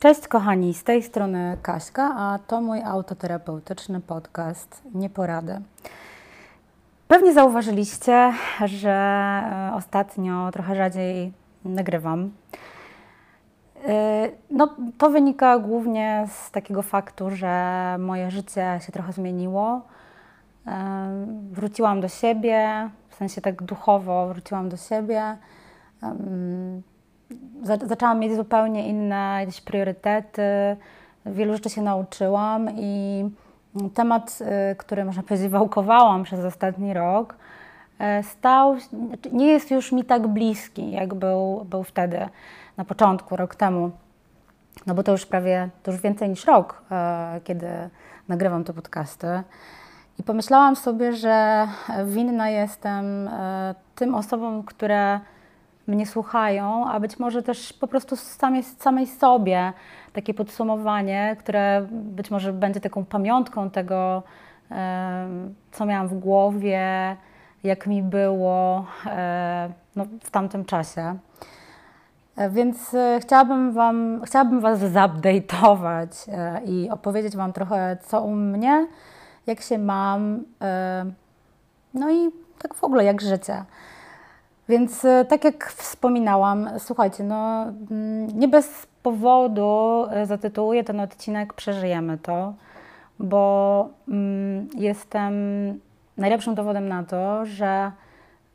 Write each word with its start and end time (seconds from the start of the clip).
Cześć 0.00 0.28
kochani, 0.28 0.74
z 0.74 0.84
tej 0.84 1.02
strony 1.02 1.56
Kaśka, 1.62 2.14
a 2.16 2.38
to 2.46 2.60
mój 2.60 2.82
autoterapeutyczny 2.82 4.00
podcast 4.00 4.82
Nieporady. 4.94 5.60
Pewnie 7.08 7.32
zauważyliście, 7.32 8.32
że 8.64 8.90
e, 8.90 9.72
ostatnio 9.74 10.50
trochę 10.52 10.74
rzadziej 10.74 11.32
nagrywam. 11.64 12.30
E, 13.86 14.28
no, 14.50 14.74
to 14.98 15.10
wynika 15.10 15.58
głównie 15.58 16.26
z 16.28 16.50
takiego 16.50 16.82
faktu, 16.82 17.30
że 17.30 17.96
moje 17.98 18.30
życie 18.30 18.78
się 18.86 18.92
trochę 18.92 19.12
zmieniło. 19.12 19.80
E, 20.66 21.26
wróciłam 21.52 22.00
do 22.00 22.08
siebie, 22.08 22.90
w 23.08 23.14
sensie 23.14 23.40
tak 23.40 23.62
duchowo 23.62 24.28
wróciłam 24.28 24.68
do 24.68 24.76
siebie 24.76 25.36
zaczęłam 27.62 28.18
mieć 28.18 28.36
zupełnie 28.36 28.88
inne 28.88 29.36
jakieś 29.40 29.60
priorytety, 29.60 30.76
wielu 31.26 31.52
rzeczy 31.52 31.70
się 31.70 31.82
nauczyłam 31.82 32.68
i 32.76 33.24
temat, 33.94 34.38
y, 34.72 34.76
który 34.76 35.04
można 35.04 35.22
powiedzieć 35.22 35.48
wałkowałam 35.48 36.22
przez 36.22 36.44
ostatni 36.44 36.94
rok, 36.94 37.34
y, 38.20 38.22
stał, 38.22 38.76
znaczy 38.80 39.30
nie 39.32 39.46
jest 39.46 39.70
już 39.70 39.92
mi 39.92 40.04
tak 40.04 40.26
bliski, 40.26 40.90
jak 40.90 41.14
był, 41.14 41.64
był 41.64 41.82
wtedy, 41.84 42.28
na 42.76 42.84
początku, 42.84 43.36
rok 43.36 43.54
temu. 43.54 43.90
No 44.86 44.94
bo 44.94 45.02
to 45.02 45.12
już 45.12 45.26
prawie, 45.26 45.68
to 45.82 45.92
już 45.92 46.00
więcej 46.00 46.28
niż 46.28 46.44
rok, 46.44 46.82
y, 47.36 47.40
kiedy 47.40 47.68
nagrywam 48.28 48.64
te 48.64 48.72
podcasty. 48.72 49.26
I 50.18 50.22
pomyślałam 50.22 50.76
sobie, 50.76 51.12
że 51.12 51.66
winna 52.04 52.48
jestem 52.48 53.30
tym 53.94 54.14
osobom, 54.14 54.62
które 54.62 55.20
mnie 55.86 56.06
słuchają, 56.06 56.86
a 56.88 57.00
być 57.00 57.18
może 57.18 57.42
też 57.42 57.72
po 57.72 57.88
prostu 57.88 58.16
samej, 58.16 58.62
samej 58.62 59.06
sobie 59.06 59.72
takie 60.12 60.34
podsumowanie, 60.34 61.36
które 61.38 61.86
być 61.90 62.30
może 62.30 62.52
będzie 62.52 62.80
taką 62.80 63.04
pamiątką 63.04 63.70
tego, 63.70 64.22
co 65.72 65.86
miałam 65.86 66.08
w 66.08 66.14
głowie, 66.14 67.16
jak 67.64 67.86
mi 67.86 68.02
było 68.02 68.86
no, 69.96 70.06
w 70.22 70.30
tamtym 70.30 70.64
czasie. 70.64 71.16
Więc 72.50 72.94
e, 72.94 73.18
chciałabym, 73.22 73.72
wam, 73.72 74.22
chciałabym 74.24 74.60
Was 74.60 74.80
zupdate'ować 74.80 76.28
e, 76.32 76.60
i 76.64 76.90
opowiedzieć 76.90 77.36
Wam 77.36 77.52
trochę, 77.52 77.96
co 78.02 78.22
u 78.22 78.34
mnie, 78.34 78.86
jak 79.46 79.60
się 79.60 79.78
mam, 79.78 80.44
e, 80.62 81.06
no 81.94 82.10
i 82.10 82.30
tak 82.58 82.74
w 82.74 82.84
ogóle, 82.84 83.04
jak 83.04 83.20
życie. 83.20 83.64
Więc 84.68 85.04
e, 85.04 85.24
tak 85.24 85.44
jak 85.44 85.72
wspominałam, 85.72 86.70
słuchajcie, 86.78 87.24
no 87.24 87.62
mm, 87.90 88.38
nie 88.38 88.48
bez 88.48 88.86
powodu 89.02 90.04
e, 90.10 90.26
zatytułuję 90.26 90.84
ten 90.84 91.00
odcinek 91.00 91.54
Przeżyjemy 91.54 92.18
to, 92.18 92.54
bo 93.18 93.88
mm, 94.08 94.68
jestem 94.74 95.34
najlepszym 96.16 96.54
dowodem 96.54 96.88
na 96.88 97.04
to, 97.04 97.46
że 97.46 97.92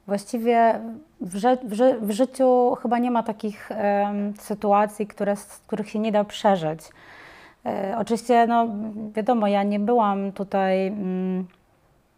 właściwie 0.08 0.80
w, 1.22 1.36
ży 1.36 1.58
w, 1.64 2.08
w 2.08 2.12
życiu 2.12 2.78
chyba 2.82 2.98
nie 3.00 3.12
ma 3.12 3.24
takich 3.24 3.70
sytuacji, 4.40 5.08
które, 5.08 5.36
których 5.68 5.90
się 5.90 6.00
nie 6.00 6.12
da 6.12 6.24
przeżyć. 6.24 6.80
E, 7.66 7.96
oczywiście, 7.98 8.48
no 8.48 8.68
wiadomo, 9.14 9.48
ja 9.48 9.64
nie 9.64 9.80
byłam 9.80 10.32
tutaj, 10.32 10.88
mm, 10.88 11.48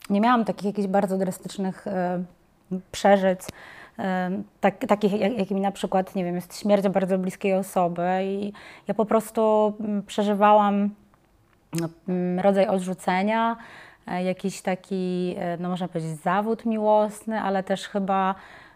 nie 0.10 0.22
miałam 0.22 0.46
takich 0.46 0.66
jakichś 0.66 0.88
bardzo 0.88 1.18
drastycznych 1.18 1.86
przeżyć 2.92 3.40
tak, 4.60 4.78
takich, 4.88 5.12
jakimi 5.38 5.62
na 5.62 5.72
przykład, 5.72 6.16
nie 6.16 6.24
wiem, 6.24 6.36
jest 6.36 6.60
śmierć 6.60 6.88
bardzo 6.88 7.18
bliskiej 7.18 7.54
osoby 7.54 8.08
i 8.24 8.54
ja 8.88 8.94
po 8.94 9.06
prostu 9.06 9.74
mm, 9.80 10.04
przeżywałam 10.04 10.90
no, 11.74 11.90
mm, 12.08 12.40
rodzaj 12.40 12.68
odrzucenia, 12.68 13.58
e, 14.08 14.24
jakiś 14.24 14.62
taki, 14.62 15.36
e, 15.38 15.58
no 15.58 15.70
można 15.70 15.88
powiedzieć, 15.88 16.18
zawód 16.18 16.66
miłosny, 16.66 17.42
ale 17.42 17.64
też 17.64 17.88
chyba 17.88 18.36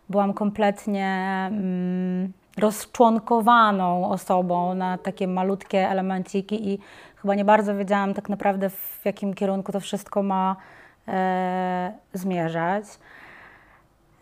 byłam 0.10 0.34
kompletnie 0.34 1.08
mm, 1.52 2.34
rozczłonkowaną 2.58 4.10
osobą 4.10 4.74
na 4.74 4.98
takie 4.98 5.28
malutkie 5.28 5.90
elemenciki 5.90 6.70
i 6.70 6.80
chyba 7.16 7.36
nie 7.36 7.46
bardzo 7.46 7.76
wiedziałam 7.76 8.14
tak 8.14 8.30
naprawdę 8.30 8.70
w 8.70 9.02
jakim 9.06 9.34
kierunku 9.34 9.72
to 9.72 9.80
wszystko 9.80 10.24
ma 10.24 10.56
e, 11.08 11.92
zmierzać. 12.14 12.86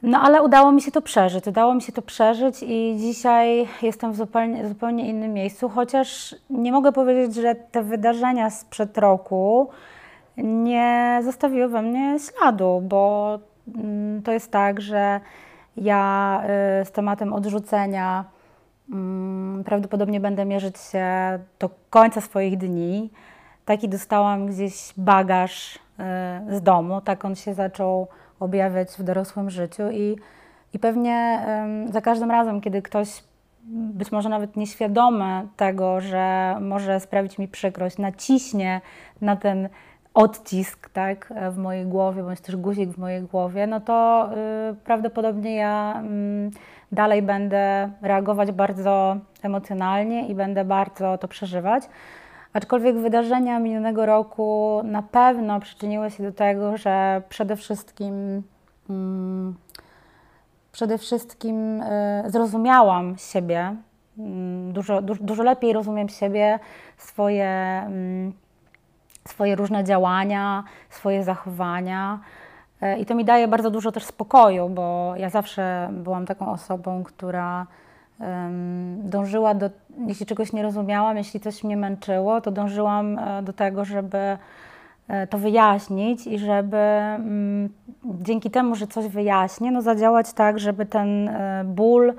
No 0.05 0.19
ale 0.21 0.41
udało 0.41 0.71
mi 0.71 0.81
się 0.81 0.91
to 0.91 1.01
przeżyć, 1.01 1.47
udało 1.47 1.73
mi 1.73 1.81
się 1.81 1.91
to 1.91 2.01
przeżyć 2.01 2.63
i 2.63 2.95
dzisiaj 2.99 3.67
jestem 3.81 4.11
w 4.11 4.15
zupełnie, 4.15 4.67
zupełnie 4.67 5.09
innym 5.09 5.33
miejscu, 5.33 5.69
chociaż 5.69 6.35
nie 6.49 6.71
mogę 6.71 6.91
powiedzieć, 6.91 7.35
że 7.35 7.55
te 7.55 7.83
wydarzenia 7.83 8.49
sprzed 8.49 8.97
roku 8.97 9.69
nie 10.37 11.19
zostawiły 11.23 11.67
we 11.67 11.81
mnie 11.81 12.17
śladu, 12.19 12.81
bo 12.83 13.39
mm, 13.75 14.23
to 14.23 14.31
jest 14.31 14.51
tak, 14.51 14.81
że 14.81 15.19
ja 15.77 16.41
y, 16.81 16.85
z 16.85 16.91
tematem 16.91 17.33
odrzucenia 17.33 18.25
mm, 18.91 19.63
prawdopodobnie 19.63 20.19
będę 20.19 20.45
mierzyć 20.45 20.77
się 20.79 21.05
do 21.59 21.69
końca 21.89 22.21
swoich 22.21 22.57
dni. 22.57 23.09
Taki 23.65 23.89
dostałam 23.89 24.47
gdzieś 24.47 24.93
bagaż 24.97 25.75
y, 25.75 25.79
z 26.57 26.61
domu, 26.61 27.01
tak 27.01 27.25
on 27.25 27.35
się 27.35 27.53
zaczął 27.53 28.07
objawiać 28.39 28.89
w 28.89 29.03
dorosłym 29.03 29.49
życiu 29.49 29.83
i, 29.91 30.15
i 30.73 30.79
pewnie 30.79 31.45
um, 31.47 31.87
za 31.93 32.01
każdym 32.01 32.31
razem, 32.31 32.61
kiedy 32.61 32.81
ktoś 32.81 33.23
być 33.67 34.11
może 34.11 34.29
nawet 34.29 34.55
nieświadomy 34.55 35.47
tego, 35.55 36.01
że 36.01 36.55
może 36.61 36.99
sprawić 36.99 37.37
mi 37.37 37.47
przykrość, 37.47 37.97
naciśnie 37.97 38.81
na 39.21 39.35
ten 39.35 39.69
odcisk 40.13 40.89
tak, 40.89 41.33
w 41.51 41.57
mojej 41.57 41.85
głowie, 41.85 42.23
bądź 42.23 42.41
też 42.41 42.55
guzik 42.55 42.89
w 42.89 42.97
mojej 42.97 43.21
głowie, 43.21 43.67
no 43.67 43.79
to 43.79 44.29
y, 44.71 44.75
prawdopodobnie 44.75 45.55
ja 45.55 46.03
y, 46.03 46.51
dalej 46.91 47.21
będę 47.21 47.91
reagować 48.01 48.51
bardzo 48.51 49.17
emocjonalnie 49.43 50.27
i 50.27 50.35
będę 50.35 50.65
bardzo 50.65 51.17
to 51.17 51.27
przeżywać. 51.27 51.83
Aczkolwiek 52.55 52.97
wydarzenia 52.97 53.59
minionego 53.59 54.05
roku 54.05 54.81
na 54.83 55.01
pewno 55.01 55.59
przyczyniły 55.59 56.11
się 56.11 56.23
do 56.23 56.31
tego, 56.31 56.77
że 56.77 57.21
przede 57.29 57.55
wszystkim, 57.55 58.43
mm, 58.89 59.55
przede 60.71 60.97
wszystkim 60.97 61.81
y, 61.81 62.23
zrozumiałam 62.27 63.17
siebie, 63.17 63.75
mm, 64.17 64.73
dużo, 64.73 65.01
dużo, 65.01 65.43
lepiej 65.43 65.73
rozumiem 65.73 66.09
siebie, 66.09 66.59
swoje, 66.97 67.49
mm, 67.85 68.33
swoje 69.27 69.55
różne 69.55 69.83
działania, 69.83 70.63
swoje 70.89 71.23
zachowania. 71.23 72.19
Y, 72.83 72.97
I 72.97 73.05
to 73.05 73.15
mi 73.15 73.25
daje 73.25 73.47
bardzo 73.47 73.71
dużo 73.71 73.91
też 73.91 74.03
spokoju, 74.03 74.69
bo 74.69 75.13
ja 75.17 75.29
zawsze 75.29 75.89
byłam 75.91 76.25
taką 76.25 76.51
osobą, 76.51 77.03
która 77.03 77.67
dążyła 78.97 79.53
do, 79.53 79.69
jeśli 80.07 80.25
czegoś 80.25 80.53
nie 80.53 80.63
rozumiałam, 80.63 81.17
jeśli 81.17 81.39
coś 81.39 81.63
mnie 81.63 81.77
męczyło, 81.77 82.41
to 82.41 82.51
dążyłam 82.51 83.19
e, 83.19 83.43
do 83.43 83.53
tego, 83.53 83.85
żeby 83.85 84.37
e, 85.07 85.27
to 85.27 85.37
wyjaśnić 85.37 86.27
i 86.27 86.39
żeby 86.39 86.77
mm, 86.77 87.69
dzięki 88.03 88.51
temu, 88.51 88.75
że 88.75 88.87
coś 88.87 89.07
wyjaśnię, 89.07 89.71
no 89.71 89.81
zadziałać 89.81 90.33
tak, 90.33 90.59
żeby 90.59 90.85
ten 90.85 91.29
e, 91.29 91.63
ból 91.65 92.13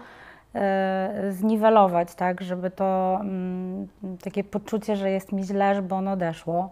zniwelować, 1.30 2.14
tak, 2.14 2.40
żeby 2.40 2.70
to 2.70 3.18
mm, 3.20 3.86
takie 4.24 4.44
poczucie, 4.44 4.96
że 4.96 5.10
jest 5.10 5.32
mi 5.32 5.44
źle, 5.44 5.74
żeby 5.74 5.94
ono 5.94 6.12
odeszło. 6.12 6.70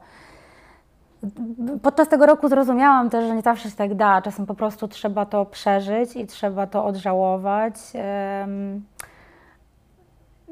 Podczas 1.83 2.09
tego 2.09 2.27
roku 2.27 2.49
zrozumiałam 2.49 3.11
też, 3.11 3.29
że 3.29 3.35
nie 3.35 3.43
zawsze 3.43 3.71
się 3.71 3.77
tak 3.77 3.95
da. 3.95 4.23
Czasem 4.23 4.47
po 4.47 4.55
prostu 4.55 4.89
trzeba 4.89 5.27
to 5.27 5.45
przeżyć 5.45 6.17
i 6.17 6.27
trzeba 6.27 6.67
to 6.67 6.85
odżałować. 6.85 7.75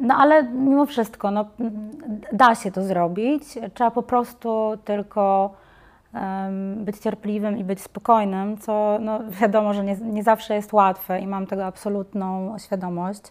No 0.02 0.14
ale 0.14 0.42
mimo 0.42 0.86
wszystko, 0.86 1.30
no, 1.30 1.44
da 2.32 2.54
się 2.54 2.70
to 2.70 2.84
zrobić. 2.84 3.42
Trzeba 3.74 3.90
po 3.90 4.02
prostu 4.02 4.72
tylko 4.84 5.50
um, 6.14 6.84
być 6.84 6.98
cierpliwym 6.98 7.58
i 7.58 7.64
być 7.64 7.80
spokojnym, 7.80 8.58
co 8.58 8.98
no, 9.00 9.20
wiadomo, 9.40 9.74
że 9.74 9.84
nie, 9.84 9.96
nie 9.96 10.22
zawsze 10.22 10.54
jest 10.54 10.72
łatwe 10.72 11.20
i 11.20 11.26
mam 11.26 11.46
tego 11.46 11.66
absolutną 11.66 12.58
świadomość. 12.58 13.22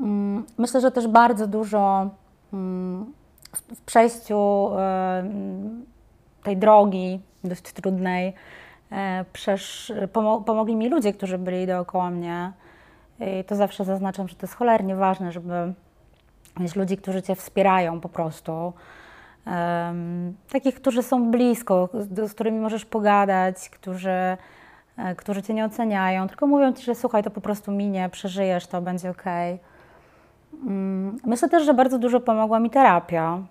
Um, 0.00 0.44
myślę, 0.58 0.80
że 0.80 0.90
też 0.90 1.08
bardzo 1.08 1.46
dużo 1.46 2.10
um, 2.52 3.12
w, 3.52 3.76
w, 3.76 3.80
przejściu 3.80 4.70
tej 6.42 6.56
drogi 6.56 7.20
dość 7.44 7.62
trudnej 7.62 8.34
e, 8.92 9.24
przesz, 9.32 9.92
pomogli 10.44 10.76
mi 10.76 10.88
ludzie, 10.88 11.12
którzy 11.12 11.38
byli 11.38 11.66
dookoła 11.66 12.10
mnie 12.10 12.52
i 13.20 13.44
to 13.44 13.56
zawsze 13.56 13.84
zaznaczam, 13.84 14.28
że 14.28 14.34
to 14.34 14.46
jest 14.46 14.54
cholernie 14.54 14.96
ważne, 14.96 15.32
żeby 15.32 15.72
mieć 16.60 16.76
ludzi, 16.76 16.96
którzy 16.96 17.22
Cię 17.22 17.34
wspierają 17.34 18.00
po 18.00 18.08
prostu. 18.08 18.72
Um, 19.46 20.34
takich, 20.52 20.74
którzy 20.74 21.02
są 21.02 21.30
blisko, 21.30 21.88
z, 21.94 22.30
z, 22.30 22.34
którymi 22.34 22.60
możesz 22.60 22.84
pogadać, 22.84 23.70
którzy, 23.70 24.36
e, 24.96 25.14
którzy 25.16 25.42
Cię 25.42 25.54
nie 25.54 25.64
oceniają, 25.64 26.28
tylko 26.28 26.46
mówią 26.46 26.72
Ci, 26.72 26.84
że 26.84 26.94
słuchaj, 26.94 27.22
to 27.22 27.30
po 27.30 27.40
prostu 27.40 27.72
minie, 27.72 28.08
przeżyjesz, 28.08 28.66
to 28.66 28.82
będzie 28.82 29.10
ok. 29.10 29.24
Mm, 30.66 31.16
myślę 31.24 31.48
też, 31.48 31.64
że 31.64 31.74
bardzo 31.74 31.98
dużo 31.98 32.20
pomogła 32.20 32.60
mi 32.60 32.70
terapia. 32.70 33.42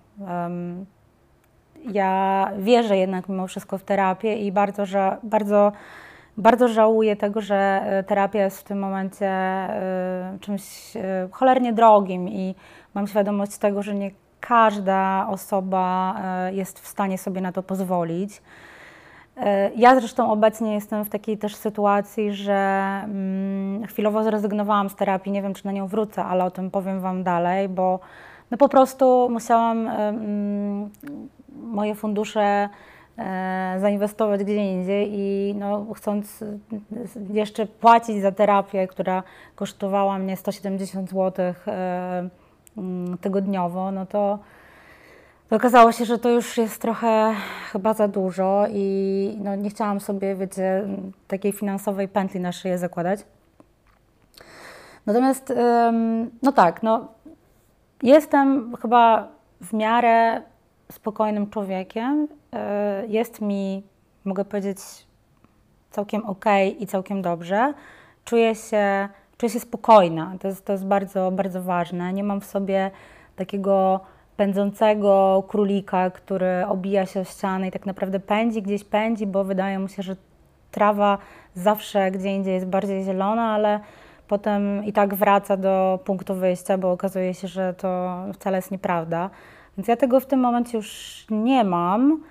Ja 1.92 2.50
wierzę 2.58 2.96
jednak 2.96 3.28
mimo 3.28 3.46
wszystko 3.46 3.78
w 3.78 3.82
terapię 3.82 4.36
i 4.36 4.52
bardzo, 4.52 4.84
bardzo, 5.22 5.72
bardzo 6.38 6.68
żałuję 6.68 7.16
tego, 7.16 7.40
że 7.40 7.56
e, 7.56 8.02
terapia 8.02 8.38
jest 8.38 8.60
w 8.60 8.64
tym 8.64 8.78
momencie 8.78 9.26
e, 9.26 10.38
czymś 10.40 10.96
e, 10.96 11.28
cholernie 11.32 11.72
drogim 11.72 12.28
i 12.28 12.54
mam 12.94 13.06
świadomość 13.06 13.58
tego, 13.58 13.82
że 13.82 13.94
nie 13.94 14.10
każda 14.40 15.26
osoba 15.30 16.14
jest 16.52 16.80
w 16.80 16.86
stanie 16.86 17.18
sobie 17.18 17.40
na 17.40 17.52
to 17.52 17.62
pozwolić. 17.62 18.42
Ja 19.76 19.94
zresztą 20.00 20.32
obecnie 20.32 20.74
jestem 20.74 21.04
w 21.04 21.08
takiej 21.08 21.38
też 21.38 21.56
sytuacji, 21.56 22.34
że 22.34 22.54
mm, 23.04 23.86
chwilowo 23.86 24.24
zrezygnowałam 24.24 24.90
z 24.90 24.96
terapii. 24.96 25.32
Nie 25.32 25.42
wiem, 25.42 25.54
czy 25.54 25.66
na 25.66 25.72
nią 25.72 25.86
wrócę, 25.86 26.24
ale 26.24 26.44
o 26.44 26.50
tym 26.50 26.70
powiem 26.70 27.00
Wam 27.00 27.22
dalej, 27.22 27.68
bo 27.68 28.00
no 28.50 28.56
po 28.56 28.68
prostu 28.68 29.28
musiałam 29.30 29.88
mm, 29.88 30.90
moje 31.62 31.94
fundusze 31.94 32.68
zainwestować 33.78 34.44
gdzie 34.44 34.72
indziej 34.72 35.10
i 35.12 35.54
no, 35.58 35.86
chcąc 35.94 36.44
jeszcze 37.30 37.66
płacić 37.66 38.22
za 38.22 38.32
terapię, 38.32 38.86
która 38.86 39.22
kosztowała 39.54 40.18
mnie 40.18 40.36
170 40.36 41.10
zł 41.10 41.54
e, 41.66 42.28
mm, 42.76 43.18
tygodniowo, 43.18 43.92
no 43.92 44.06
to 44.06 44.38
okazało 45.50 45.92
się, 45.92 46.04
że 46.04 46.18
to 46.18 46.30
już 46.30 46.58
jest 46.58 46.82
trochę 46.82 47.34
chyba 47.72 47.94
za 47.94 48.08
dużo 48.08 48.66
i 48.70 49.38
no, 49.44 49.56
nie 49.56 49.70
chciałam 49.70 50.00
sobie, 50.00 50.34
wiecie, 50.34 50.84
takiej 51.28 51.52
finansowej 51.52 52.08
pętli 52.08 52.40
na 52.40 52.52
szyję 52.52 52.78
zakładać. 52.78 53.20
Natomiast, 55.06 55.52
no 56.42 56.52
tak, 56.52 56.82
no, 56.82 57.08
jestem 58.02 58.76
chyba 58.76 59.28
w 59.60 59.72
miarę 59.72 60.42
spokojnym 60.92 61.50
człowiekiem. 61.50 62.28
E, 62.52 63.06
jest 63.06 63.40
mi, 63.40 63.82
mogę 64.24 64.44
powiedzieć, 64.44 64.78
całkiem 65.90 66.26
ok 66.26 66.44
i 66.78 66.86
całkiem 66.86 67.22
dobrze. 67.22 67.74
Czuję 68.24 68.54
się, 68.54 69.08
czuję 69.38 69.50
się 69.50 69.60
spokojna. 69.60 70.34
To 70.40 70.48
jest, 70.48 70.64
to 70.64 70.72
jest 70.72 70.86
bardzo, 70.86 71.30
bardzo 71.30 71.62
ważne. 71.62 72.12
Nie 72.12 72.24
mam 72.24 72.40
w 72.40 72.44
sobie 72.44 72.90
takiego 73.36 74.00
pędzącego 74.36 75.44
królika, 75.48 76.10
który 76.10 76.66
obija 76.66 77.06
się 77.06 77.20
o 77.20 77.24
ścianę 77.24 77.68
i 77.68 77.70
tak 77.70 77.86
naprawdę 77.86 78.20
pędzi, 78.20 78.62
gdzieś 78.62 78.84
pędzi, 78.84 79.26
bo 79.26 79.44
wydaje 79.44 79.78
mu 79.78 79.88
się, 79.88 80.02
że 80.02 80.16
trawa 80.70 81.18
zawsze 81.54 82.10
gdzie 82.10 82.34
indziej 82.34 82.54
jest 82.54 82.66
bardziej 82.66 83.04
zielona, 83.04 83.42
ale 83.42 83.80
potem 84.28 84.84
i 84.84 84.92
tak 84.92 85.14
wraca 85.14 85.56
do 85.56 85.98
punktu 86.04 86.34
wyjścia, 86.34 86.78
bo 86.78 86.92
okazuje 86.92 87.34
się, 87.34 87.48
że 87.48 87.74
to 87.74 88.18
wcale 88.34 88.58
jest 88.58 88.70
nieprawda. 88.70 89.30
Więc 89.76 89.88
ja 89.88 89.96
tego 89.96 90.20
w 90.20 90.26
tym 90.26 90.40
momencie 90.40 90.78
już 90.78 91.26
nie 91.30 91.64
mam 91.64 92.22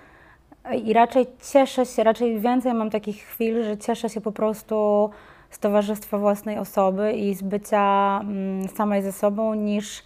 i 0.74 0.92
raczej 0.92 1.26
cieszę 1.52 1.86
się, 1.86 2.04
raczej 2.04 2.40
więcej 2.40 2.74
mam 2.74 2.90
takich 2.90 3.16
chwil, 3.16 3.64
że 3.64 3.76
cieszę 3.76 4.08
się 4.08 4.20
po 4.20 4.32
prostu 4.32 5.10
z 5.50 5.58
towarzystwa 5.58 6.18
własnej 6.18 6.58
osoby 6.58 7.12
i 7.12 7.34
z 7.34 7.42
bycia 7.42 8.20
mm, 8.22 8.68
samej 8.68 9.02
ze 9.02 9.12
sobą 9.12 9.54
niż 9.54 10.02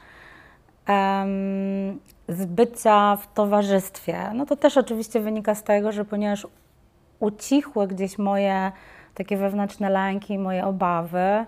um, 0.88 2.00
z 2.28 2.46
bycia 2.46 3.16
w 3.16 3.34
towarzystwie. 3.34 4.30
No 4.34 4.46
to 4.46 4.56
też 4.56 4.76
oczywiście 4.76 5.20
wynika 5.20 5.54
z 5.54 5.62
tego, 5.62 5.92
że 5.92 6.04
ponieważ 6.04 6.46
ucichły 7.20 7.86
gdzieś 7.88 8.18
moje 8.18 8.72
takie 9.14 9.36
wewnętrzne 9.36 9.90
lęki, 9.90 10.38
moje 10.38 10.66
obawy, 10.66 11.46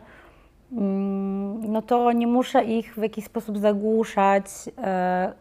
no 1.60 1.82
to 1.82 2.12
nie 2.12 2.26
muszę 2.26 2.64
ich 2.64 2.94
w 2.94 3.02
jakiś 3.02 3.24
sposób 3.24 3.58
zagłuszać 3.58 4.46
e, 4.78 5.32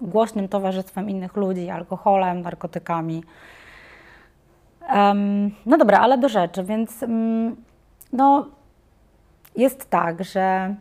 głośnym 0.00 0.48
towarzystwem 0.48 1.10
innych 1.10 1.36
ludzi, 1.36 1.70
alkoholem, 1.70 2.42
narkotykami. 2.42 3.24
no 5.66 5.78
dobra, 5.78 5.98
ale 5.98 6.18
do 6.18 6.28
rzeczy, 6.28 6.64
więc 6.64 7.02
mm, 7.02 7.56
no, 8.12 8.46
jest 9.56 9.90
tak, 9.90 10.24
że 10.24 10.74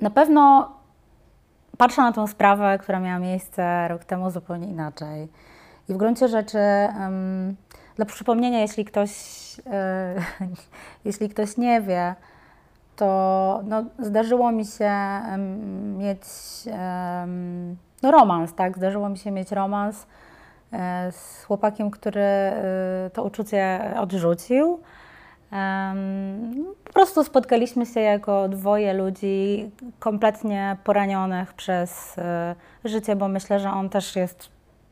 na 0.00 0.10
pewno 0.10 0.72
patrzę 1.78 2.02
na 2.02 2.12
tą 2.12 2.26
sprawę, 2.26 2.78
która 2.78 3.00
miała 3.00 3.18
miejsce 3.18 3.88
rok 3.88 4.04
temu 4.04 4.30
zupełnie 4.30 4.68
inaczej. 4.68 5.28
I 5.88 5.94
w 5.94 5.96
gruncie 5.96 6.28
rzeczy, 6.28 6.58
dla 7.96 8.04
przypomnienia, 8.06 8.60
jeśli 8.60 8.84
ktoś, 8.84 9.10
e, 9.66 10.14
jeśli 11.04 11.28
ktoś 11.28 11.56
nie 11.56 11.80
wie, 11.80 12.14
to 12.96 13.60
no, 13.64 13.84
zdarzyło 13.98 14.52
mi 14.52 14.64
się 14.64 14.92
mieć 15.98 16.22
no, 18.02 18.10
romans, 18.10 18.54
tak? 18.54 18.76
Zdarzyło 18.76 19.08
mi 19.08 19.18
się 19.18 19.30
mieć 19.30 19.52
romans 19.52 20.06
e, 20.72 21.12
z 21.12 21.44
chłopakiem, 21.44 21.90
który 21.90 22.20
e, 22.20 23.10
to 23.12 23.24
uczucie 23.24 23.94
odrzucił. 23.98 24.80
Po 26.84 26.92
prostu 26.92 27.24
spotkaliśmy 27.24 27.86
się 27.86 28.00
jako 28.00 28.48
dwoje 28.48 28.94
ludzi 28.94 29.70
kompletnie 29.98 30.76
poranionych 30.84 31.54
przez 31.54 32.18
e, 32.18 32.54
życie, 32.84 33.16
bo 33.16 33.28
myślę, 33.28 33.60
że 33.60 33.70
on 33.70 33.88
też 33.88 34.16
jest 34.16 34.48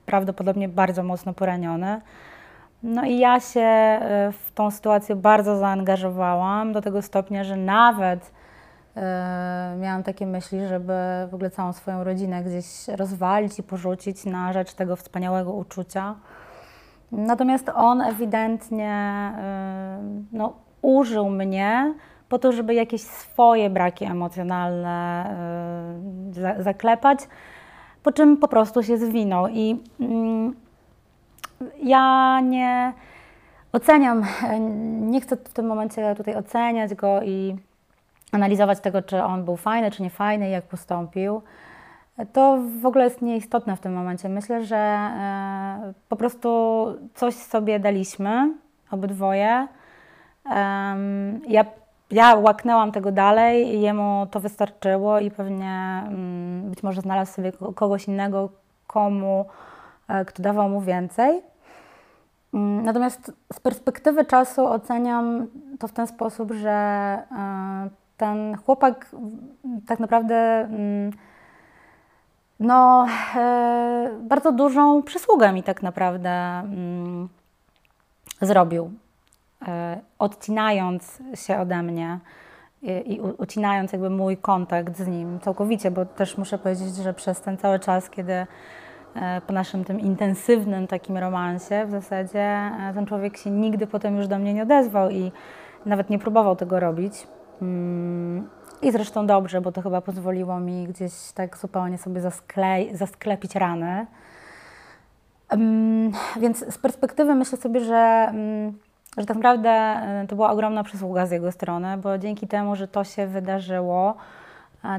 prawdopodobnie 0.06 0.68
bardzo 0.68 1.02
mocno 1.02 1.32
poraniony. 1.34 2.00
No 2.82 3.04
i 3.04 3.18
ja 3.18 3.40
się 3.40 3.60
e, 3.60 4.32
w 4.32 4.52
tą 4.52 4.70
sytuację 4.70 5.16
bardzo 5.16 5.56
zaangażowałam 5.56 6.72
do 6.72 6.80
tego 6.80 7.02
stopnia, 7.02 7.44
że 7.44 7.56
nawet 7.56 8.32
e, 8.96 9.76
miałam 9.80 10.02
takie 10.02 10.26
myśli, 10.26 10.66
żeby 10.66 10.92
w 11.30 11.34
ogóle 11.34 11.50
całą 11.50 11.72
swoją 11.72 12.04
rodzinę 12.04 12.42
gdzieś 12.44 12.88
rozwalić 12.88 13.58
i 13.58 13.62
porzucić 13.62 14.24
na 14.24 14.52
rzecz 14.52 14.74
tego 14.74 14.96
wspaniałego 14.96 15.52
uczucia. 15.52 16.14
Natomiast 17.12 17.70
on 17.74 18.00
ewidentnie 18.00 18.92
e, 19.38 19.98
no, 20.32 20.52
użył 20.82 21.30
mnie 21.30 21.94
po 22.28 22.38
to, 22.38 22.52
żeby 22.52 22.74
jakieś 22.74 23.02
swoje 23.02 23.70
braki 23.70 24.04
emocjonalne 24.04 25.36
zaklepać, 26.58 27.18
po 28.02 28.12
czym 28.12 28.36
po 28.36 28.48
prostu 28.48 28.82
się 28.82 28.98
zwinął. 28.98 29.48
I 29.48 29.80
mm, 30.00 30.61
ja 31.82 32.40
nie 32.40 32.92
oceniam, 33.72 34.24
nie 35.00 35.20
chcę 35.20 35.36
w 35.36 35.52
tym 35.52 35.66
momencie 35.66 36.14
tutaj 36.14 36.36
oceniać 36.36 36.94
go 36.94 37.22
i 37.22 37.56
analizować 38.32 38.80
tego, 38.80 39.02
czy 39.02 39.22
on 39.22 39.44
był 39.44 39.56
fajny, 39.56 39.90
czy 39.90 40.02
nie 40.02 40.10
fajny, 40.10 40.48
jak 40.48 40.64
postąpił. 40.64 41.42
To 42.32 42.58
w 42.80 42.86
ogóle 42.86 43.04
jest 43.04 43.22
nieistotne 43.22 43.76
w 43.76 43.80
tym 43.80 43.94
momencie. 43.94 44.28
Myślę, 44.28 44.64
że 44.64 44.76
e, 44.76 45.92
po 46.08 46.16
prostu 46.16 46.86
coś 47.14 47.34
sobie 47.34 47.80
daliśmy, 47.80 48.54
obydwoje. 48.90 49.68
Ja, 51.48 51.64
ja 52.10 52.34
łaknęłam 52.34 52.92
tego 52.92 53.12
dalej, 53.12 53.80
jemu 53.80 54.26
to 54.30 54.40
wystarczyło 54.40 55.20
i 55.20 55.30
pewnie 55.30 56.02
mm, 56.06 56.70
być 56.70 56.82
może 56.82 57.00
znalazł 57.00 57.32
sobie 57.32 57.52
kogoś 57.74 58.08
innego, 58.08 58.48
komu, 58.86 59.46
e, 60.08 60.24
kto 60.24 60.42
dawał 60.42 60.68
mu 60.68 60.80
więcej. 60.80 61.42
Mm, 62.54 62.84
natomiast 62.84 63.32
z 63.52 63.60
perspektywy 63.60 64.24
czasu 64.24 64.66
oceniam 64.66 65.46
to 65.78 65.88
w 65.88 65.92
ten 65.92 66.06
sposób, 66.06 66.52
że 66.52 66.70
e, 66.70 67.90
ten 68.16 68.56
chłopak 68.56 69.10
tak 69.86 70.00
naprawdę 70.00 70.34
mm, 70.36 71.12
no, 72.60 73.06
e, 73.36 74.10
bardzo 74.20 74.52
dużą 74.52 75.02
przysługę 75.02 75.52
mi 75.52 75.62
tak 75.62 75.82
naprawdę 75.82 76.30
mm, 76.30 77.28
zrobił. 78.40 78.90
E, 79.68 80.00
odcinając 80.18 81.22
się 81.34 81.58
ode 81.58 81.82
mnie 81.82 82.18
i 83.04 83.20
ucinając 83.38 83.92
jakby 83.92 84.10
mój 84.10 84.36
kontakt 84.36 84.96
z 84.96 85.06
nim 85.06 85.40
całkowicie, 85.40 85.90
bo 85.90 86.06
też 86.06 86.38
muszę 86.38 86.58
powiedzieć, 86.58 86.96
że 86.96 87.14
przez 87.14 87.40
ten 87.40 87.58
cały 87.58 87.78
czas, 87.78 88.10
kiedy 88.10 88.46
po 89.46 89.52
naszym 89.52 89.84
tym 89.84 90.00
intensywnym 90.00 90.86
takim 90.86 91.16
romansie 91.18 91.86
w 91.86 91.90
zasadzie 91.90 92.40
e, 92.40 92.92
ten 92.94 93.06
człowiek 93.06 93.36
się 93.36 93.50
nigdy 93.50 93.86
potem 93.86 94.16
już 94.16 94.28
do 94.28 94.38
mnie 94.38 94.54
nie 94.54 94.62
odezwał 94.62 95.10
i 95.10 95.32
nawet 95.86 96.10
nie 96.10 96.18
próbował 96.18 96.56
tego 96.56 96.80
robić. 96.80 97.26
Mm, 97.62 98.48
I 98.82 98.92
zresztą 98.92 99.26
dobrze, 99.26 99.60
bo 99.60 99.72
to 99.72 99.82
chyba 99.82 100.00
pozwoliło 100.00 100.60
mi 100.60 100.86
gdzieś 100.86 101.12
tak 101.34 101.56
zupełnie 101.56 101.98
sobie 101.98 102.20
zasklepić 102.92 103.54
rany. 103.54 104.06
Mm, 105.48 106.12
więc 106.40 106.74
z 106.74 106.78
perspektywy 106.78 107.34
myślę 107.34 107.58
sobie, 107.58 107.80
że, 107.80 108.26
mm, 108.30 108.78
że 109.18 109.26
tak 109.26 109.36
naprawdę 109.36 109.70
e, 109.70 110.24
to 110.28 110.36
była 110.36 110.50
ogromna 110.50 110.84
przysługa 110.84 111.26
z 111.26 111.30
jego 111.30 111.52
strony, 111.52 111.96
bo 111.96 112.18
dzięki 112.18 112.48
temu, 112.48 112.76
że 112.76 112.88
to 112.88 113.04
się 113.04 113.26
wydarzyło, 113.26 114.16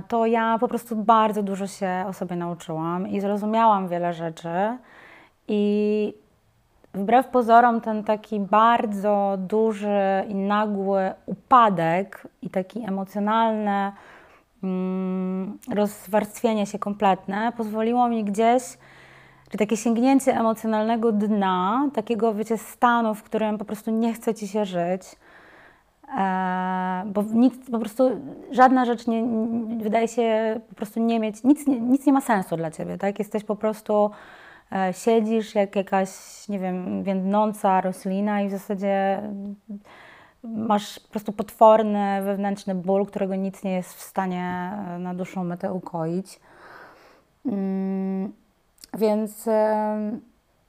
to 0.07 0.25
ja 0.25 0.57
po 0.59 0.67
prostu 0.67 0.95
bardzo 0.95 1.43
dużo 1.43 1.67
się 1.67 2.05
o 2.07 2.13
sobie 2.13 2.35
nauczyłam 2.35 3.07
i 3.07 3.21
zrozumiałam 3.21 3.87
wiele 3.87 4.13
rzeczy. 4.13 4.77
I 5.47 6.13
wbrew 6.93 7.27
pozorom, 7.27 7.81
ten 7.81 8.03
taki 8.03 8.39
bardzo 8.39 9.35
duży 9.37 10.23
i 10.27 10.35
nagły 10.35 11.11
upadek 11.25 12.27
i 12.41 12.49
taki 12.49 12.85
emocjonalny 12.85 13.91
mm, 14.63 15.57
rozwarstwienie 15.73 16.65
się 16.65 16.79
kompletne 16.79 17.51
pozwoliło 17.57 18.07
mi 18.07 18.23
gdzieś, 18.23 18.63
czy 19.49 19.57
takie 19.57 19.77
sięgnięcie 19.77 20.39
emocjonalnego 20.39 21.11
dna, 21.11 21.89
takiego, 21.93 22.33
wiecie, 22.33 22.57
stanu, 22.57 23.15
w 23.15 23.23
którym 23.23 23.57
po 23.57 23.65
prostu 23.65 23.91
nie 23.91 24.13
chce 24.13 24.33
ci 24.33 24.47
się 24.47 24.65
żyć, 24.65 25.01
e, 25.03 25.23
bo 27.05 27.24
nic, 27.33 27.72
po 27.72 27.79
prostu 27.79 28.10
żadna 28.51 28.86
rzecz 28.86 29.07
nie, 29.07 29.24
wydaje 29.83 30.07
się 30.07 30.60
po 30.69 30.75
prostu 30.75 31.00
nie 31.00 31.19
mieć, 31.19 31.43
nic, 31.43 31.67
nic 31.67 32.05
nie 32.05 32.13
ma 32.13 32.22
sensu 32.22 32.57
dla 32.57 32.72
ciebie, 32.72 32.98
tak? 32.98 33.19
Jesteś 33.19 33.43
po 33.43 33.55
prostu 33.55 34.12
E, 34.74 34.93
siedzisz 34.93 35.55
jak 35.55 35.75
jakaś, 35.75 36.10
nie 36.50 36.60
wiem, 36.60 37.03
więdnąca 37.03 37.81
roślina 37.81 38.41
i 38.41 38.48
w 38.48 38.51
zasadzie 38.51 39.22
masz 40.43 41.00
po 41.00 41.10
prostu 41.10 41.31
potworny 41.31 42.22
wewnętrzny 42.24 42.75
ból, 42.75 43.05
którego 43.05 43.36
nic 43.36 43.63
nie 43.63 43.74
jest 43.74 43.93
w 43.93 44.01
stanie 44.01 44.72
e, 44.95 45.00
na 45.00 45.13
dłuższą 45.13 45.43
metę 45.43 45.74
ukoić. 45.74 46.39
Mm, 47.45 48.33
więc 48.93 49.48
e, 49.48 50.12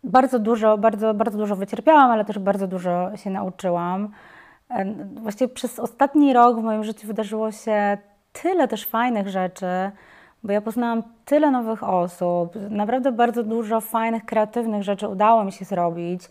bardzo 0.04 0.38
dużo, 0.38 0.78
bardzo, 0.78 1.14
bardzo 1.14 1.38
dużo 1.38 1.56
wycierpiałam, 1.56 2.10
ale 2.10 2.24
też 2.24 2.38
bardzo 2.38 2.66
dużo 2.66 3.16
się 3.16 3.30
nauczyłam. 3.30 4.08
Właściwie 5.22 5.48
przez 5.48 5.78
ostatni 5.78 6.32
rok 6.32 6.60
w 6.60 6.62
moim 6.62 6.84
życiu 6.84 7.06
wydarzyło 7.06 7.52
się 7.52 7.98
tyle 8.32 8.68
też 8.68 8.86
fajnych 8.86 9.28
rzeczy, 9.28 9.66
bo 10.44 10.52
ja 10.52 10.60
poznałam 10.60 11.02
tyle 11.24 11.50
nowych 11.50 11.82
osób, 11.82 12.52
naprawdę 12.70 13.12
bardzo 13.12 13.42
dużo 13.42 13.80
fajnych, 13.80 14.24
kreatywnych 14.24 14.82
rzeczy 14.82 15.08
udało 15.08 15.44
mi 15.44 15.52
się 15.52 15.64
zrobić. 15.64 16.30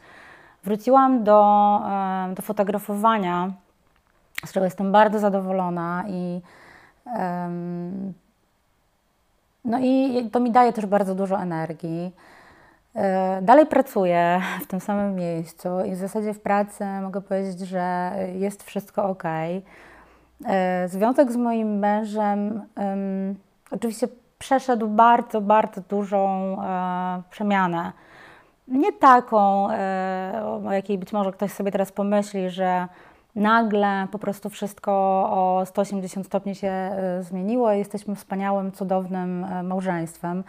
Wróciłam 0.63 1.23
do, 1.23 1.81
do 2.35 2.41
fotografowania, 2.41 3.51
z 4.45 4.53
czego 4.53 4.65
jestem 4.65 4.91
bardzo 4.91 5.19
zadowolona 5.19 6.03
i 6.07 6.41
no 9.65 9.79
i 9.79 10.29
to 10.31 10.39
mi 10.39 10.51
daje 10.51 10.73
też 10.73 10.85
bardzo 10.85 11.15
dużo 11.15 11.41
energii. 11.41 12.11
E, 12.95 13.41
dalej 13.41 13.65
pracuję 13.65 14.41
w 14.61 14.67
tym 14.67 14.79
samym 14.79 15.15
miejscu 15.15 15.69
i 15.85 15.91
w 15.91 15.95
zasadzie 15.95 16.33
w 16.33 16.39
pracy 16.39 16.85
mogę 17.01 17.21
powiedzieć, 17.21 17.59
że 17.59 18.11
jest 18.35 18.63
wszystko 18.63 19.03
ok. 19.03 19.23
E, 20.45 20.87
związek 20.87 21.31
z 21.31 21.35
moim 21.35 21.79
mężem 21.79 22.61
oczywiście 23.71 24.07
przeszedł 24.39 24.87
bardzo, 24.87 25.41
bardzo 25.41 25.81
dużą 25.89 26.27
e, 26.61 27.21
przemianę. 27.29 27.91
Nie 28.67 28.93
taką, 28.93 29.71
e, 29.71 30.59
o 30.67 30.71
jakiej 30.71 30.97
być 30.97 31.13
może 31.13 31.31
ktoś 31.31 31.51
sobie 31.51 31.71
teraz 31.71 31.91
pomyśli, 31.91 32.49
że 32.49 32.87
nagle 33.35 34.07
po 34.11 34.19
prostu 34.19 34.49
wszystko 34.49 34.91
o 35.31 35.63
180 35.65 36.25
stopni 36.25 36.55
się 36.55 36.67
e, 36.67 37.23
zmieniło 37.23 37.73
i 37.73 37.77
jesteśmy 37.77 38.15
wspaniałym, 38.15 38.71
cudownym 38.71 39.43
e, 39.43 39.63
małżeństwem. 39.63 40.43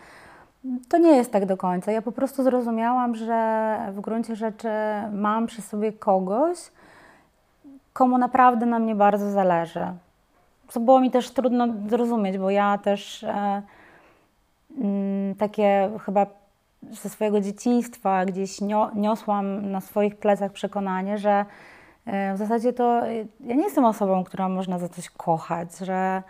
To 0.88 0.98
nie 0.98 1.16
jest 1.16 1.32
tak 1.32 1.46
do 1.46 1.56
końca. 1.56 1.92
Ja 1.92 2.02
po 2.02 2.12
prostu 2.12 2.42
zrozumiałam, 2.42 3.14
że 3.14 3.78
w 3.92 4.00
gruncie 4.00 4.36
rzeczy 4.36 4.68
mam 5.12 5.46
przy 5.46 5.62
sobie 5.62 5.92
kogoś, 5.92 6.58
komu 7.92 8.18
naprawdę 8.18 8.66
na 8.66 8.78
mnie 8.78 8.94
bardzo 8.94 9.30
zależy 9.30 9.86
co 10.68 10.80
było 10.80 11.00
mi 11.00 11.10
też 11.10 11.30
trudno 11.30 11.66
zrozumieć, 11.88 12.38
bo 12.38 12.50
ja 12.50 12.78
też 12.78 13.24
e, 13.24 13.62
mm, 14.78 15.34
takie 15.34 15.90
chyba 16.04 16.26
ze 16.90 17.08
swojego 17.08 17.40
dzieciństwa 17.40 18.24
gdzieś 18.24 18.58
niosłam 18.94 19.70
na 19.70 19.80
swoich 19.80 20.16
plecach 20.16 20.52
przekonanie, 20.52 21.18
że 21.18 21.44
e, 22.06 22.34
w 22.34 22.38
zasadzie 22.38 22.72
to 22.72 23.06
e, 23.06 23.14
ja 23.40 23.54
nie 23.54 23.64
jestem 23.64 23.84
osobą, 23.84 24.24
którą 24.24 24.48
można 24.48 24.78
za 24.78 24.88
coś 24.88 25.10
kochać, 25.10 25.78
że, 25.78 26.22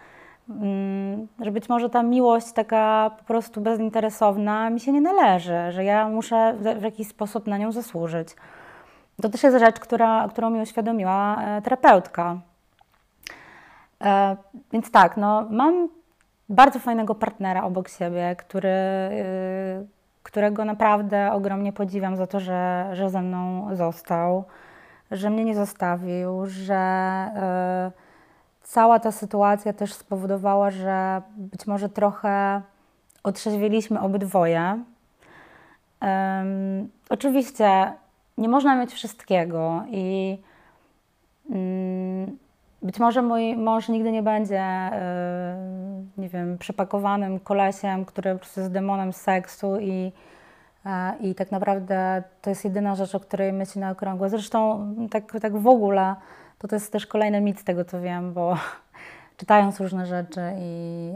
że 1.41 1.51
być 1.51 1.69
może 1.69 1.91
ta 1.91 2.03
miłość 2.03 2.53
taka 2.53 3.11
po 3.19 3.25
prostu 3.25 3.61
bezinteresowna 3.61 4.71
mi 4.71 4.81
się 4.81 4.93
nie 4.93 5.01
należy, 5.01 5.73
że 5.73 5.85
ja 5.85 6.09
muszę 6.09 6.55
w, 6.79 6.83
jakiś 6.83 7.09
sposób 7.09 7.47
na 7.47 7.59
nią 7.59 7.73
zasłużyć. 7.73 8.29
To 9.23 9.29
też 9.29 9.43
jest 9.43 9.59
rzecz, 9.59 9.81
która, 9.81 10.29
którą 10.29 10.51
mi 10.51 10.61
uświadomiła 10.61 11.43
terapeutka. 11.63 12.39
E, 14.05 14.37
więc 14.73 14.91
tak, 14.91 15.17
no, 15.17 15.47
mam 15.51 15.89
bardzo 16.49 16.79
fajnego 16.79 17.15
partnera 17.15 17.65
obok 17.65 17.89
siebie, 17.89 18.37
który, 18.39 18.69
y, 18.69 19.87
którego 20.23 20.65
naprawdę 20.65 21.33
ogromnie 21.33 21.73
podziwiam 21.73 22.17
za 22.17 22.27
to, 22.27 22.41
że, 22.41 22.91
że 22.93 23.11
ze 23.11 23.23
mną 23.23 23.69
został, 23.77 24.45
że 25.11 25.31
mnie 25.31 25.45
nie 25.45 25.55
zostawił, 25.55 26.47
że 26.47 26.81
cała 28.65 29.01
ta 29.01 29.13
sytuacja 29.13 29.73
też 29.73 29.95
spowodowała, 29.95 30.71
że 30.71 31.23
być 31.37 31.67
może 31.67 31.89
trochę 31.89 32.63
otrzeźwieliśmy 33.23 34.01
obydwoje. 34.01 34.85
oczywiście 37.11 37.93
nie 38.39 38.49
można 38.49 38.77
mieć 38.77 38.93
wszystkiego 38.93 39.85
i 39.91 40.39
mm, 41.51 42.39
być 42.83 42.99
może 42.99 43.23
mój 43.23 43.57
mąż 43.57 43.89
nigdy 43.89 44.13
nie 44.13 44.23
będzie, 44.23 44.61
e, 44.61 45.57
nie 46.19 46.29
wiem, 46.29 46.59
przypakowanym 46.59 47.41
kolesiem, 47.41 48.05
który 48.05 48.33
po 48.33 48.39
prostu 48.39 48.61
jest 48.61 48.73
demonem 48.73 49.13
seksu 49.13 49.81
i, 49.81 50.13
e, 50.87 51.15
i 51.21 51.35
tak 51.35 51.51
naprawdę 51.51 52.23
to 52.43 52.51
jest 52.51 52.65
jedyna 52.65 52.95
rzecz, 52.95 53.15
o 53.15 53.21
której 53.21 53.53
myśli 53.53 53.81
na 53.81 53.91
okrągło. 53.91 54.29
Zresztą 54.29 54.87
tak, 55.11 55.41
tak 55.41 55.57
w 55.57 55.67
ogóle 55.67 56.15
to, 56.65 56.69
to 56.69 56.77
jest 56.77 56.93
też 56.93 57.07
kolejny 57.07 57.41
mit 57.41 57.61
z 57.61 57.65
tego, 57.65 57.85
co 57.85 58.01
wiem, 58.01 58.33
bo 58.33 58.57
czytając 59.37 59.81
różne 59.81 60.07
rzeczy 60.07 60.41
i 60.59 61.13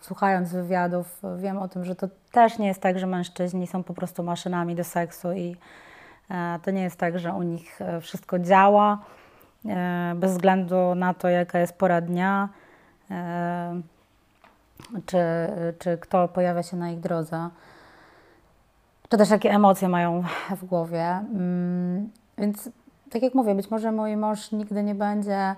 y, 0.00 0.04
słuchając 0.04 0.52
wywiadów, 0.52 1.22
wiem 1.36 1.58
o 1.58 1.68
tym, 1.68 1.84
że 1.84 1.94
to 1.94 2.08
też 2.32 2.58
nie 2.58 2.66
jest 2.66 2.80
tak, 2.80 2.98
że 2.98 3.06
mężczyźni 3.06 3.66
są 3.66 3.82
po 3.82 3.94
prostu 3.94 4.22
maszynami 4.22 4.74
do 4.74 4.84
seksu 4.84 5.32
i 5.32 5.56
y, 6.30 6.34
to 6.62 6.70
nie 6.70 6.82
jest 6.82 6.96
tak, 6.96 7.18
że 7.18 7.32
u 7.32 7.42
nich 7.42 7.78
wszystko 8.00 8.38
działa. 8.38 8.98
E, 9.68 10.14
bez 10.16 10.32
względu 10.32 10.94
na 10.94 11.14
to, 11.14 11.28
jaka 11.28 11.58
jest 11.58 11.78
pora 11.78 12.00
dnia, 12.00 12.48
e, 13.10 13.80
czy, 15.06 15.18
czy 15.78 15.98
kto 15.98 16.28
pojawia 16.28 16.62
się 16.62 16.76
na 16.76 16.90
ich 16.90 17.00
drodze, 17.00 17.48
czy 19.08 19.16
też 19.16 19.30
jakie 19.30 19.50
emocje 19.50 19.88
mają 19.88 20.22
w 20.56 20.64
głowie. 20.64 21.04
Mm, 21.04 22.10
więc 22.38 22.70
tak 23.10 23.22
jak 23.22 23.34
mówię, 23.34 23.54
być 23.54 23.70
może 23.70 23.92
mój 23.92 24.16
mąż 24.16 24.52
nigdy 24.52 24.82
nie 24.82 24.94
będzie 24.94 25.54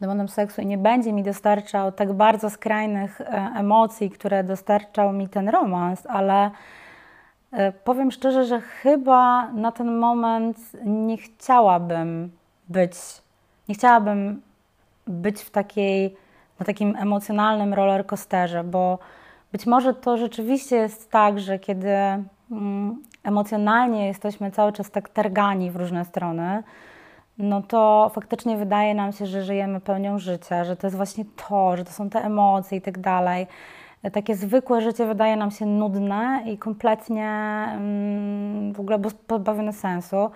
demonem 0.00 0.28
seksu 0.28 0.60
i 0.60 0.66
nie 0.66 0.78
będzie 0.78 1.12
mi 1.12 1.22
dostarczał 1.22 1.92
tak 1.92 2.12
bardzo 2.12 2.50
skrajnych 2.50 3.20
e, 3.20 3.24
emocji, 3.56 4.10
które 4.10 4.44
dostarczał 4.44 5.12
mi 5.12 5.28
ten 5.28 5.48
romans, 5.48 6.06
ale 6.06 6.50
powiem 7.84 8.10
szczerze, 8.10 8.44
że 8.44 8.60
chyba 8.60 9.52
na 9.52 9.72
ten 9.72 9.96
moment 9.98 10.58
nie 10.84 11.16
chciałabym 11.16 12.30
być 12.68 12.92
nie 13.70 13.74
chciałabym 13.74 14.42
być 15.06 15.40
w 15.42 15.50
takiej, 15.50 16.16
na 16.60 16.66
takim 16.66 16.96
emocjonalnym 16.96 17.74
rollercoasterze, 17.74 18.64
bo 18.64 18.98
być 19.52 19.66
może 19.66 19.94
to 19.94 20.16
rzeczywiście 20.16 20.76
jest 20.76 21.10
tak, 21.10 21.40
że 21.40 21.58
kiedy 21.58 21.88
mm, 22.50 23.02
emocjonalnie 23.24 24.06
jesteśmy 24.06 24.50
cały 24.50 24.72
czas 24.72 24.90
tak 24.90 25.08
targani 25.08 25.70
w 25.70 25.76
różne 25.76 26.04
strony, 26.04 26.62
no 27.42 27.62
to 27.62 28.10
faktycznie 28.14 28.56
wydaje 28.56 28.94
nam 28.94 29.12
się, 29.12 29.26
że 29.26 29.42
żyjemy 29.44 29.80
pełnią 29.80 30.18
życia, 30.18 30.64
że 30.64 30.76
to 30.76 30.86
jest 30.86 30.96
właśnie 30.96 31.24
to, 31.48 31.76
że 31.76 31.84
to 31.84 31.92
są 31.92 32.10
te 32.10 32.24
emocje 32.24 32.78
i 32.78 32.80
tak 32.80 32.98
dalej. 32.98 33.46
Takie 34.12 34.36
zwykłe 34.36 34.80
życie 34.80 35.06
wydaje 35.06 35.36
nam 35.36 35.50
się 35.50 35.66
nudne 35.66 36.42
i 36.46 36.58
kompletnie 36.58 37.28
mm, 37.72 38.72
w 38.72 38.80
ogóle 38.80 38.98
pozbawione 39.26 39.72
sensu. 39.72 40.30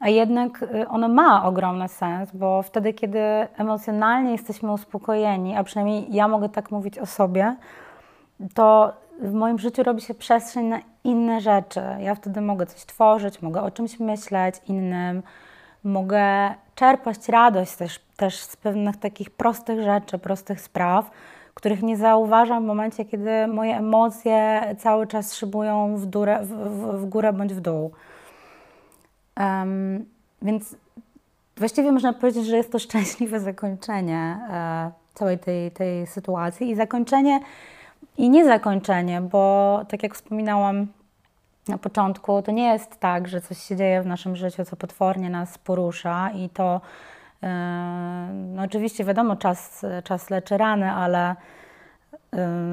A 0.00 0.08
jednak 0.08 0.62
y, 0.62 0.88
ono 0.88 1.08
ma 1.08 1.44
ogromny 1.44 1.88
sens, 1.88 2.30
bo 2.34 2.62
wtedy, 2.62 2.92
kiedy 2.92 3.20
emocjonalnie 3.56 4.32
jesteśmy 4.32 4.72
uspokojeni, 4.72 5.56
a 5.56 5.64
przynajmniej 5.64 6.14
ja 6.14 6.28
mogę 6.28 6.48
tak 6.48 6.70
mówić 6.70 6.98
o 6.98 7.06
sobie, 7.06 7.56
to 8.54 8.92
w 9.20 9.32
moim 9.32 9.58
życiu 9.58 9.82
robi 9.82 10.00
się 10.00 10.14
przestrzeń 10.14 10.66
na 10.66 10.80
inne 11.04 11.40
rzeczy. 11.40 11.82
Ja 11.98 12.14
wtedy 12.14 12.40
mogę 12.40 12.66
coś 12.66 12.84
tworzyć, 12.84 13.42
mogę 13.42 13.62
o 13.62 13.70
czymś 13.70 14.00
myśleć 14.00 14.54
innym, 14.68 15.22
mogę 15.84 16.54
czerpać 16.74 17.28
radość 17.28 17.76
też, 17.76 18.00
też 18.16 18.36
z 18.36 18.56
pewnych 18.56 18.96
takich 18.96 19.30
prostych 19.30 19.82
rzeczy, 19.82 20.18
prostych 20.18 20.60
spraw, 20.60 21.10
których 21.54 21.82
nie 21.82 21.96
zauważam 21.96 22.64
w 22.64 22.66
momencie, 22.66 23.04
kiedy 23.04 23.46
moje 23.46 23.76
emocje 23.76 24.62
cały 24.78 25.06
czas 25.06 25.34
szybują 25.34 25.96
w, 25.96 26.06
durę, 26.06 26.40
w, 26.42 26.48
w, 26.48 27.00
w 27.00 27.04
górę 27.06 27.32
bądź 27.32 27.54
w 27.54 27.60
dół. 27.60 27.90
Um, 29.36 30.04
więc 30.42 30.76
właściwie 31.56 31.92
można 31.92 32.12
powiedzieć, 32.12 32.46
że 32.46 32.56
jest 32.56 32.72
to 32.72 32.78
szczęśliwe 32.78 33.40
zakończenie 33.40 34.38
e, 34.50 34.90
całej 35.14 35.38
tej, 35.38 35.70
tej 35.70 36.06
sytuacji 36.06 36.70
i 36.70 36.74
zakończenie 36.74 37.40
i 38.18 38.30
nie 38.30 38.44
zakończenie, 38.44 39.20
bo 39.20 39.80
tak 39.88 40.02
jak 40.02 40.14
wspominałam 40.14 40.86
na 41.68 41.78
początku, 41.78 42.42
to 42.42 42.52
nie 42.52 42.66
jest 42.66 43.00
tak, 43.00 43.28
że 43.28 43.40
coś 43.40 43.58
się 43.58 43.76
dzieje 43.76 44.02
w 44.02 44.06
naszym 44.06 44.36
życiu, 44.36 44.64
co 44.64 44.76
potwornie 44.76 45.30
nas 45.30 45.58
porusza 45.58 46.30
i 46.30 46.48
to 46.48 46.80
e, 47.42 48.28
no 48.32 48.62
oczywiście 48.62 49.04
wiadomo, 49.04 49.36
czas, 49.36 49.86
czas 50.04 50.30
leczy 50.30 50.56
rany, 50.56 50.92
ale 50.92 51.36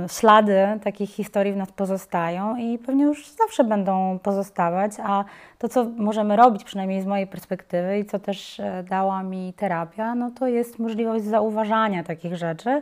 ślady 0.08 0.80
takich 0.84 1.10
historii 1.10 1.54
w 1.54 1.58
nas 1.58 1.72
pozostają 1.72 2.56
i 2.56 2.78
pewnie 2.78 3.04
już 3.04 3.32
zawsze 3.32 3.64
będą 3.64 4.20
pozostawać, 4.24 4.92
a 5.04 5.26
to, 5.58 5.70
co 5.70 5.86
możemy 5.98 6.36
robić, 6.36 6.64
przynajmniej 6.64 7.02
z 7.02 7.06
mojej 7.06 7.28
perspektywy 7.28 8.00
i 8.00 8.06
co 8.06 8.20
też 8.20 8.60
e, 8.60 8.84
dała 8.90 9.24
mi 9.24 9.54
terapia, 9.54 10.16
no 10.16 10.32
to 10.32 10.48
jest 10.48 10.80
możliwość 10.80 11.26
zauważania 11.26 12.04
takich 12.04 12.36
rzeczy 12.36 12.82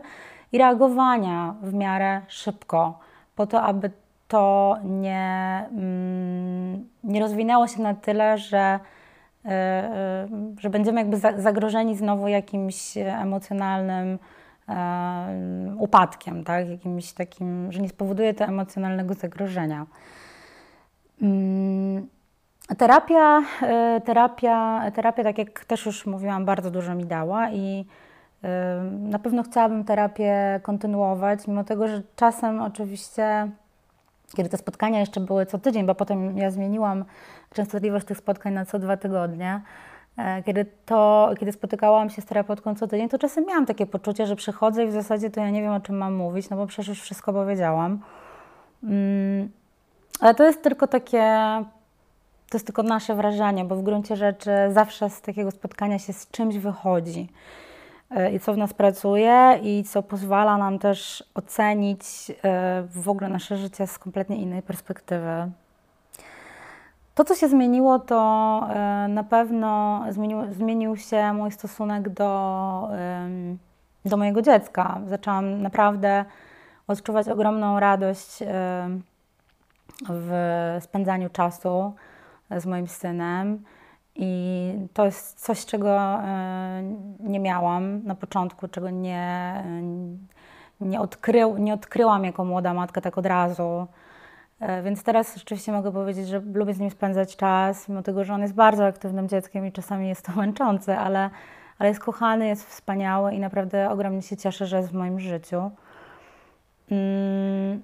i 0.52 0.58
reagowania 0.58 1.54
w 1.62 1.74
miarę 1.74 2.20
szybko, 2.28 2.98
po 3.36 3.46
to, 3.46 3.62
aby 3.62 3.90
to 4.28 4.76
nie, 4.84 5.64
mm, 5.72 6.88
nie 7.04 7.20
rozwinęło 7.20 7.66
się 7.68 7.82
na 7.82 7.94
tyle, 7.94 8.38
że, 8.38 8.80
e, 9.44 9.50
e, 9.50 10.28
że 10.58 10.70
będziemy 10.70 11.00
jakby 11.00 11.16
zagrożeni 11.16 11.96
znowu 11.96 12.28
jakimś 12.28 12.96
emocjonalnym 12.96 14.18
upadkiem, 15.78 16.44
tak? 16.44 16.68
jakimś 16.68 17.12
takim, 17.12 17.72
że 17.72 17.82
nie 17.82 17.88
spowoduje 17.88 18.34
to 18.34 18.44
emocjonalnego 18.44 19.14
zagrożenia. 19.14 19.86
Mm, 21.22 22.06
terapia, 22.78 23.42
e, 23.62 24.00
terapia, 24.00 24.82
terapia, 24.94 25.24
tak 25.24 25.38
jak 25.38 25.64
też 25.64 25.86
już 25.86 26.06
mówiłam, 26.06 26.44
bardzo 26.44 26.70
dużo 26.70 26.94
mi 26.94 27.04
dała 27.04 27.50
i 27.50 27.86
na 28.98 29.18
pewno 29.18 29.42
chciałabym 29.42 29.84
terapię 29.84 30.60
kontynuować, 30.62 31.46
mimo 31.46 31.64
tego, 31.64 31.88
że 31.88 32.02
czasem 32.16 32.62
oczywiście, 32.62 33.50
kiedy 34.36 34.48
te 34.48 34.56
spotkania 34.56 35.00
jeszcze 35.00 35.20
były 35.20 35.46
co 35.46 35.58
tydzień, 35.58 35.86
bo 35.86 35.94
potem 35.94 36.38
ja 36.38 36.50
zmieniłam 36.50 37.04
częstotliwość 37.54 38.06
tych 38.06 38.18
spotkań 38.18 38.52
na 38.52 38.64
co 38.64 38.78
dwa 38.78 38.96
tygodnie, 38.96 39.60
E, 40.16 40.42
kiedy, 40.42 40.66
to, 40.86 41.30
kiedy 41.38 41.52
spotykałam 41.52 42.10
się 42.10 42.22
z 42.22 42.24
terapeutką 42.24 42.74
co 42.74 42.86
tydzień, 42.86 43.08
to 43.08 43.18
czasem 43.18 43.46
miałam 43.46 43.66
takie 43.66 43.86
poczucie, 43.86 44.26
że 44.26 44.36
przychodzę 44.36 44.84
i 44.84 44.88
w 44.88 44.92
zasadzie 44.92 45.30
to 45.30 45.40
ja 45.40 45.50
nie 45.50 45.62
wiem, 45.62 45.72
o 45.72 45.80
czym 45.80 45.96
mam 45.96 46.14
mówić, 46.14 46.50
no 46.50 46.56
bo 46.56 46.66
przecież 46.66 46.88
już 46.88 47.00
wszystko 47.00 47.32
powiedziałam. 47.32 48.00
Mm, 48.82 49.50
ale 50.20 50.34
to 50.34 50.44
jest 50.44 50.62
tylko 50.62 50.86
takie, 50.86 51.22
to 52.50 52.56
jest 52.56 52.66
tylko 52.66 52.82
nasze 52.82 53.14
wrażenie, 53.14 53.64
bo 53.64 53.76
w 53.76 53.82
gruncie 53.82 54.16
rzeczy 54.16 54.50
zawsze 54.70 55.10
z 55.10 55.20
takiego 55.20 55.50
spotkania 55.50 55.98
się 55.98 56.12
z 56.12 56.30
czymś 56.30 56.58
wychodzi 56.58 57.28
i 58.32 58.40
co 58.40 58.54
w 58.54 58.56
nas 58.56 58.74
pracuje 58.74 59.58
i 59.62 59.84
co 59.84 60.02
pozwala 60.02 60.58
nam 60.58 60.78
też 60.78 61.24
ocenić 61.34 62.02
e, 62.30 62.82
w 62.90 63.08
ogóle 63.08 63.28
nasze 63.28 63.56
życie 63.56 63.86
z 63.86 63.98
kompletnie 63.98 64.36
innej 64.36 64.62
perspektywy. 64.62 65.50
To, 67.14 67.24
co 67.24 67.34
się 67.34 67.48
zmieniło, 67.48 67.98
to 67.98 68.60
e, 68.70 69.08
na 69.08 69.24
pewno 69.24 70.02
zmienił, 70.10 70.52
zmienił 70.52 70.96
się 70.96 71.32
mój 71.32 71.52
stosunek 71.52 72.08
do, 72.08 72.88
do 74.04 74.16
mojego 74.16 74.42
dziecka. 74.42 75.00
Zaczęłam 75.06 75.62
naprawdę 75.62 76.24
odczuwać 76.86 77.28
ogromną 77.28 77.80
radość 77.80 78.38
w 80.08 80.76
spędzaniu 80.80 81.30
czasu 81.30 81.92
z 82.50 82.66
moim 82.66 82.88
synem. 82.88 83.64
I 84.18 84.72
to 84.92 85.04
jest 85.04 85.40
coś, 85.40 85.66
czego 85.66 85.98
e, 85.98 86.82
nie 87.20 87.40
miałam 87.40 88.04
na 88.04 88.14
początku, 88.14 88.68
czego 88.68 88.90
nie, 88.90 89.64
nie, 90.80 91.00
odkrył, 91.00 91.58
nie 91.58 91.74
odkryłam 91.74 92.24
jako 92.24 92.44
młoda 92.44 92.74
matka 92.74 93.00
tak 93.00 93.18
od 93.18 93.26
razu. 93.26 93.86
E, 94.60 94.82
więc 94.82 95.02
teraz 95.02 95.36
rzeczywiście 95.36 95.72
mogę 95.72 95.92
powiedzieć, 95.92 96.28
że 96.28 96.42
lubię 96.54 96.74
z 96.74 96.78
nim 96.78 96.90
spędzać 96.90 97.36
czas, 97.36 97.88
mimo 97.88 98.02
tego, 98.02 98.24
że 98.24 98.34
on 98.34 98.42
jest 98.42 98.54
bardzo 98.54 98.86
aktywnym 98.86 99.28
dzieckiem 99.28 99.66
i 99.66 99.72
czasami 99.72 100.08
jest 100.08 100.26
to 100.26 100.32
męczące, 100.40 100.98
ale, 100.98 101.30
ale 101.78 101.88
jest 101.88 102.00
kochany, 102.00 102.46
jest 102.46 102.68
wspaniały 102.68 103.34
i 103.34 103.38
naprawdę 103.38 103.90
ogromnie 103.90 104.22
się 104.22 104.36
cieszę, 104.36 104.66
że 104.66 104.76
jest 104.76 104.88
w 104.88 104.94
moim 104.94 105.20
życiu. 105.20 105.70
Mm. 106.90 107.82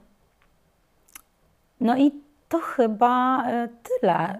No 1.81 1.97
i 1.97 2.13
to 2.49 2.59
chyba 2.59 3.45
e, 3.47 3.69
tyle. 3.83 4.39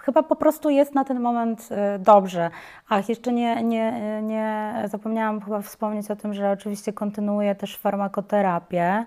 Chyba 0.00 0.22
po 0.22 0.36
prostu 0.36 0.70
jest 0.70 0.94
na 0.94 1.04
ten 1.04 1.20
moment 1.20 1.68
e, 1.70 1.98
dobrze. 1.98 2.50
Ach, 2.88 3.08
jeszcze 3.08 3.32
nie, 3.32 3.62
nie, 3.62 4.20
nie 4.22 4.74
zapomniałam 4.84 5.40
chyba 5.40 5.60
wspomnieć 5.60 6.10
o 6.10 6.16
tym, 6.16 6.34
że 6.34 6.50
oczywiście 6.50 6.92
kontynuuję 6.92 7.54
też 7.54 7.76
farmakoterapię. 7.76 9.06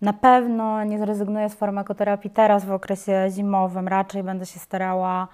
Na 0.00 0.12
pewno 0.12 0.84
nie 0.84 0.98
zrezygnuję 0.98 1.48
z 1.48 1.54
farmakoterapii 1.54 2.30
teraz 2.30 2.64
w 2.64 2.72
okresie 2.72 3.26
zimowym. 3.30 3.88
Raczej 3.88 4.22
będę 4.22 4.46
się 4.46 4.58
starała 4.58 5.28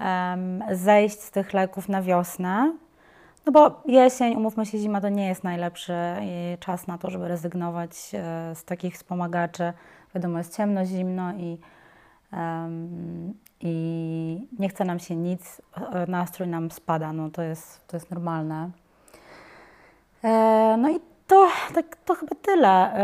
um, 0.00 0.62
zejść 0.70 1.20
z 1.20 1.30
tych 1.30 1.52
leków 1.52 1.88
na 1.88 2.02
wiosnę. 2.02 2.72
No 3.46 3.52
bo 3.52 3.82
jesień, 3.86 4.36
umówmy 4.36 4.66
się, 4.66 4.78
zima 4.78 5.00
to 5.00 5.08
nie 5.08 5.28
jest 5.28 5.44
najlepszy 5.44 5.92
czas 6.60 6.86
na 6.86 6.98
to, 6.98 7.10
żeby 7.10 7.28
rezygnować 7.28 7.90
e, 8.14 8.54
z 8.54 8.64
takich 8.64 8.94
wspomagaczy. 8.94 9.72
Wiadomo, 10.14 10.38
jest 10.38 10.56
ciemno, 10.56 10.84
zimno 10.84 11.32
i, 11.32 11.58
um, 12.32 13.34
i 13.60 14.48
nie 14.58 14.68
chce 14.68 14.84
nam 14.84 14.98
się 14.98 15.16
nic, 15.16 15.62
e, 15.92 16.06
nastrój 16.06 16.48
nam 16.48 16.70
spada, 16.70 17.12
no 17.12 17.30
to 17.30 17.42
jest, 17.42 17.86
to 17.86 17.96
jest 17.96 18.10
normalne. 18.10 18.70
E, 20.24 20.76
no 20.78 20.90
i 20.90 21.00
to, 21.26 21.48
tak, 21.74 21.96
to 21.96 22.14
chyba 22.14 22.36
tyle. 22.42 22.94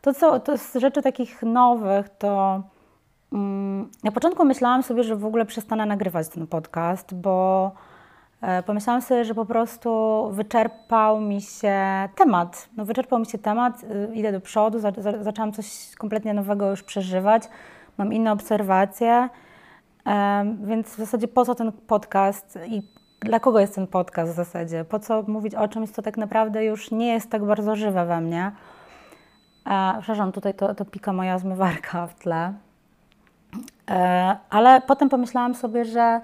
To, 0.00 0.14
co 0.14 0.40
to 0.40 0.58
z 0.58 0.74
rzeczy 0.74 1.02
takich 1.02 1.42
nowych, 1.42 2.08
to 2.08 2.62
um, 3.32 3.90
na 4.04 4.12
początku 4.12 4.44
myślałam 4.44 4.82
sobie, 4.82 5.04
że 5.04 5.16
w 5.16 5.24
ogóle 5.24 5.46
przestanę 5.46 5.86
nagrywać 5.86 6.28
ten 6.28 6.46
podcast, 6.46 7.14
bo 7.14 7.72
e, 8.40 8.62
pomyślałam 8.62 9.02
sobie, 9.02 9.24
że 9.24 9.34
po 9.34 9.44
prostu 9.44 9.90
wyczerpał 10.32 11.20
mi 11.20 11.40
się 11.40 11.78
temat. 12.16 12.68
No, 12.76 12.84
wyczerpał 12.84 13.18
mi 13.18 13.26
się 13.26 13.38
temat, 13.38 13.84
y, 13.84 14.14
idę 14.14 14.32
do 14.32 14.40
przodu, 14.40 14.78
za, 14.78 14.92
za, 14.98 15.22
zaczęłam 15.22 15.52
coś 15.52 15.94
kompletnie 15.98 16.34
nowego 16.34 16.70
już 16.70 16.82
przeżywać, 16.82 17.42
mam 17.98 18.12
inne 18.12 18.32
obserwacje, 18.32 19.28
więc 20.64 20.88
w 20.88 20.96
zasadzie 20.96 21.28
po 21.28 21.44
co 21.44 21.54
ten 21.54 21.72
podcast 21.72 22.58
i 22.66 22.82
dla 23.20 23.40
kogo 23.40 23.60
jest 23.60 23.74
ten 23.74 23.86
podcast 23.86 24.32
w 24.32 24.36
zasadzie? 24.36 24.84
Po 24.84 24.98
co 24.98 25.22
mówić 25.26 25.54
o 25.54 25.68
czymś, 25.68 25.90
co 25.90 26.02
tak 26.02 26.16
naprawdę 26.16 26.64
już 26.64 26.90
nie 26.90 27.12
jest 27.12 27.30
tak 27.30 27.44
bardzo 27.44 27.76
żywe 27.76 28.06
we 28.06 28.20
mnie? 28.20 28.52
E, 29.66 29.94
przepraszam, 29.98 30.32
tutaj 30.32 30.54
to, 30.54 30.74
to 30.74 30.84
pika 30.84 31.12
moja 31.12 31.38
zmywarka 31.38 32.06
w 32.06 32.14
tle. 32.14 32.52
E, 33.90 34.36
ale 34.50 34.80
potem 34.80 35.08
pomyślałam 35.08 35.54
sobie, 35.54 35.84
że 35.84 36.20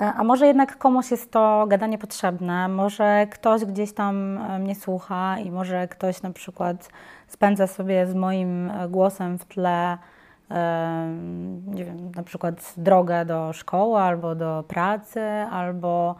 e, 0.00 0.12
a 0.16 0.24
może 0.24 0.46
jednak 0.46 0.78
komuś 0.78 1.10
jest 1.10 1.32
to 1.32 1.66
gadanie 1.68 1.98
potrzebne, 1.98 2.68
może 2.68 3.26
ktoś 3.30 3.64
gdzieś 3.64 3.92
tam 3.92 4.38
e, 4.38 4.58
mnie 4.58 4.74
słucha 4.74 5.38
i 5.38 5.50
może 5.50 5.88
ktoś 5.88 6.22
na 6.22 6.30
przykład 6.30 6.88
spędza 7.28 7.66
sobie 7.66 8.06
z 8.06 8.14
moim 8.14 8.72
głosem 8.88 9.38
w 9.38 9.44
tle 9.44 9.98
nie 11.66 11.84
wiem, 11.84 12.12
na 12.16 12.22
przykład 12.22 12.74
drogę 12.76 13.24
do 13.24 13.52
szkoły 13.52 14.00
albo 14.00 14.34
do 14.34 14.64
pracy, 14.68 15.20
albo 15.50 16.14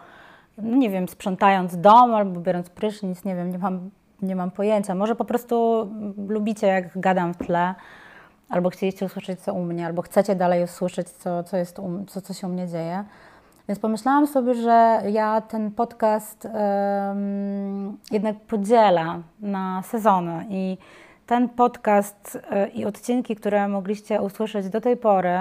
no 0.58 0.76
nie 0.76 0.90
wiem, 0.90 1.08
sprzątając 1.08 1.80
dom, 1.80 2.14
albo 2.14 2.40
biorąc 2.40 2.70
prysznic, 2.70 3.24
nie 3.24 3.36
wiem, 3.36 3.50
nie 3.50 3.58
mam, 3.58 3.90
nie 4.22 4.36
mam 4.36 4.50
pojęcia. 4.50 4.94
Może 4.94 5.14
po 5.14 5.24
prostu 5.24 5.88
lubicie, 6.28 6.66
jak 6.66 6.98
gadam 6.98 7.34
w 7.34 7.36
tle, 7.36 7.74
albo 8.48 8.70
chcieliście 8.70 9.06
usłyszeć, 9.06 9.40
co 9.40 9.54
u 9.54 9.62
mnie, 9.62 9.86
albo 9.86 10.02
chcecie 10.02 10.34
dalej 10.34 10.64
usłyszeć, 10.64 11.08
co, 11.08 11.42
co, 11.42 11.56
jest 11.56 11.78
u, 11.78 12.04
co, 12.06 12.20
co 12.20 12.34
się 12.34 12.46
u 12.46 12.50
mnie 12.50 12.68
dzieje. 12.68 13.04
Więc 13.68 13.78
pomyślałam 13.78 14.26
sobie, 14.26 14.54
że 14.54 15.02
ja 15.10 15.40
ten 15.40 15.70
podcast 15.70 16.44
um, 16.44 17.98
jednak 18.10 18.40
podzielę 18.40 19.22
na 19.40 19.82
sezony 19.82 20.46
i 20.48 20.78
ten 21.32 21.48
podcast 21.48 22.38
e, 22.50 22.68
i 22.68 22.84
odcinki, 22.84 23.36
które 23.36 23.68
mogliście 23.68 24.22
usłyszeć 24.22 24.68
do 24.68 24.80
tej 24.80 24.96
pory, 24.96 25.38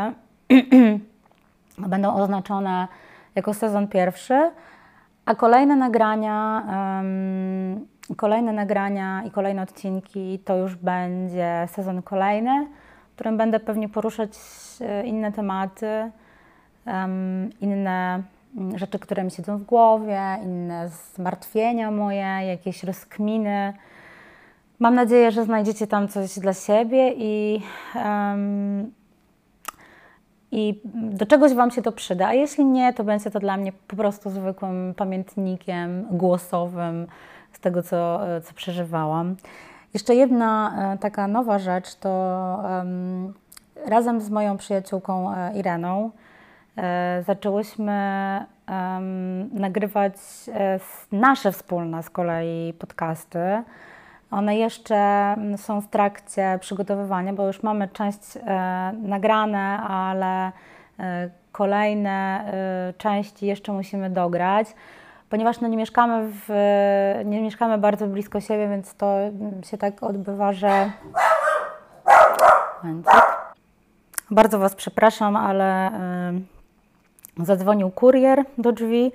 będą 1.77 2.15
oznaczone 2.15 2.88
jako 3.36 3.54
sezon 3.54 3.88
pierwszy, 3.88 4.51
a 5.25 5.36
kolejne 5.36 5.75
nagrania, 5.75 6.63
um, 6.97 7.86
kolejne 8.17 8.54
nagrania 8.54 9.23
i 9.23 9.32
kolejne 9.32 9.62
odcinki 9.62 10.39
to 10.45 10.58
już 10.58 10.75
będzie 10.75 11.67
sezon 11.71 12.01
kolejny, 12.01 12.67
w 13.12 13.15
którym 13.15 13.38
będę 13.38 13.60
pewnie 13.60 13.89
poruszać 13.89 14.30
e, 14.82 15.06
inne 15.06 15.32
tematy, 15.32 16.12
um, 16.86 17.49
inne 17.62 18.23
rzeczy, 18.75 18.99
które 18.99 19.23
mi 19.23 19.32
siedzą 19.32 19.58
w 19.58 19.63
głowie, 19.63 20.21
inne 20.43 20.89
zmartwienia 20.89 21.91
moje, 21.91 22.47
jakieś 22.47 22.84
rozkminy. 22.84 23.73
Mam 24.82 24.96
nadzieję, 24.96 25.32
że 25.32 25.46
znajdziecie 25.46 25.88
tam 25.88 26.08
coś 26.08 26.39
dla 26.39 26.54
siebie 26.54 27.13
i, 27.17 27.62
um, 27.96 28.91
i 30.52 30.82
do 30.94 31.26
czegoś 31.26 31.54
Wam 31.54 31.72
się 31.72 31.82
to 31.82 31.91
przyda. 31.91 32.28
A 32.28 32.34
jeśli 32.34 32.65
nie, 32.65 32.94
to 32.94 33.04
będzie 33.04 33.32
to 33.32 33.39
dla 33.39 33.58
mnie 33.58 33.72
po 33.88 33.96
prostu 33.96 34.30
zwykłym 34.30 34.94
pamiętnikiem 34.98 36.08
głosowym 36.12 37.08
z 37.52 37.60
tego, 37.60 37.84
co, 37.84 38.20
co 38.44 38.54
przeżywałam. 38.54 39.36
Jeszcze 39.94 40.15
jedna 40.15 40.74
e, 40.94 40.98
taka 40.98 41.28
nowa 41.28 41.60
rzecz 41.60 41.96
to 41.96 42.10
um, 42.63 43.34
razem 43.86 44.22
z 44.22 44.30
moją 44.30 44.58
przyjaciółką 44.58 45.36
e, 45.36 45.54
Ireną 45.58 46.12
e, 46.78 47.24
zaczęłyśmy 47.28 48.02
nagrywać 49.54 50.13
e, 50.48 50.80
nasze 51.12 51.52
wspólne 51.52 52.04
z 52.04 52.10
kolei 52.10 52.74
podcasty. 52.74 53.39
One 54.32 54.58
jeszcze 54.58 54.96
mm, 54.96 55.58
są 55.58 55.82
w 55.82 55.88
trakcie 55.88 56.58
przygotowywania, 56.62 57.34
bo 57.34 57.48
już 57.48 57.63
mamy 57.63 57.88
część 57.88 58.38
e, 58.38 58.41
nagrane, 59.02 59.78
ale 59.78 60.52
e, 61.00 61.30
kolejne 61.52 62.52
części 62.98 63.46
jeszcze 63.46 63.72
musimy 63.72 64.10
dograć. 64.10 64.67
Ponieważ 65.30 65.62
no, 65.62 65.67
nie, 65.67 65.78
mieszkamy 65.78 66.32
w, 66.32 66.50
nie 67.26 67.41
mieszkamy 67.41 67.78
bardzo 67.78 68.08
blisko 68.08 68.41
siebie, 68.41 68.70
więc 68.70 68.96
to 68.96 69.17
się 69.63 69.78
tak 69.78 70.04
odbywa, 70.04 70.54
że. 70.54 70.91
Bardzo 74.32 74.60
Was 74.60 74.76
przepraszam, 74.76 75.36
ale 75.36 75.91
Zadzwonił 77.38 77.89
kurier 77.89 78.44
do 78.58 78.72
drzwi 78.72 79.06
e, 79.06 79.12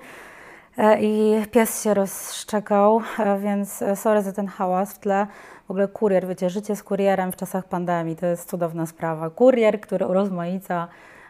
i 0.99 1.41
pies 1.51 1.83
się 1.83 1.93
rozszczekał, 1.93 3.01
e, 3.19 3.39
więc 3.39 3.81
e, 3.81 3.95
sorry 3.95 4.21
za 4.21 4.31
ten 4.31 4.47
hałas 4.47 4.93
w 4.93 4.99
tle. 4.99 5.27
W 5.67 5.71
ogóle 5.71 5.87
kurier, 5.87 6.27
wiecie, 6.27 6.49
życie 6.49 6.75
z 6.75 6.83
kurierem 6.83 7.31
w 7.31 7.35
czasach 7.35 7.65
pandemii 7.65 8.15
to 8.15 8.25
jest 8.25 8.49
cudowna 8.49 8.85
sprawa. 8.85 9.29
Kurier, 9.29 9.81
który 9.81 10.07
urozmaica 10.07 10.87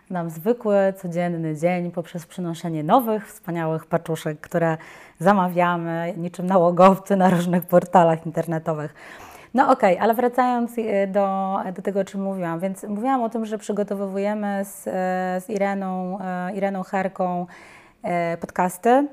nam 0.10 0.30
zwykły, 0.30 0.94
codzienny 0.98 1.56
dzień 1.56 1.92
poprzez 1.92 2.26
przynoszenie 2.26 2.84
nowych, 2.84 3.28
wspaniałych 3.28 3.86
paczuszek, 3.86 4.40
które 4.40 4.78
zamawiamy 5.20 6.14
niczym 6.18 6.46
nałogowcy 6.46 7.16
na 7.16 7.30
różnych 7.30 7.66
portalach 7.66 8.26
internetowych. 8.26 8.94
No 9.54 9.72
okej, 9.72 9.94
okay, 9.94 10.04
ale 10.04 10.14
wracając 10.14 10.76
do, 11.08 11.58
do 11.76 11.82
tego, 11.82 12.00
o 12.00 12.04
czym 12.06 12.22
mówiłam, 12.22 12.60
więc 12.60 12.84
mówiłam 12.84 13.24
o 13.24 13.30
tym, 13.30 13.46
że 13.46 13.58
przygotowujemy 13.58 14.66
z, 14.66 14.84
z 15.44 15.50
Ireną, 15.50 16.20
Ireną 16.54 16.84
Herką 16.84 17.46
podcasty 18.42 19.08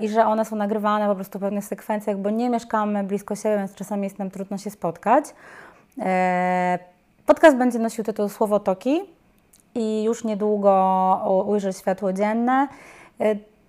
i 0.00 0.08
że 0.08 0.26
one 0.26 0.44
są 0.44 0.56
nagrywane 0.56 1.06
po 1.06 1.14
prostu 1.14 1.38
w 1.38 1.42
pewnych 1.42 1.64
sekwencjach, 1.64 2.16
bo 2.16 2.30
nie 2.30 2.50
mieszkamy 2.50 3.04
blisko 3.04 3.36
siebie, 3.36 3.56
więc 3.56 3.74
czasami 3.74 4.04
jest 4.04 4.18
nam 4.18 4.30
trudno 4.30 4.58
się 4.58 4.70
spotkać. 4.70 5.24
Podcast 7.26 7.56
będzie 7.56 7.78
nosił 7.78 8.04
tytuł 8.04 8.28
Słowotoki 8.28 9.00
i 9.74 10.04
już 10.04 10.24
niedługo 10.24 11.44
ujrzy 11.46 11.72
światło 11.72 12.12
dzienne. 12.12 12.68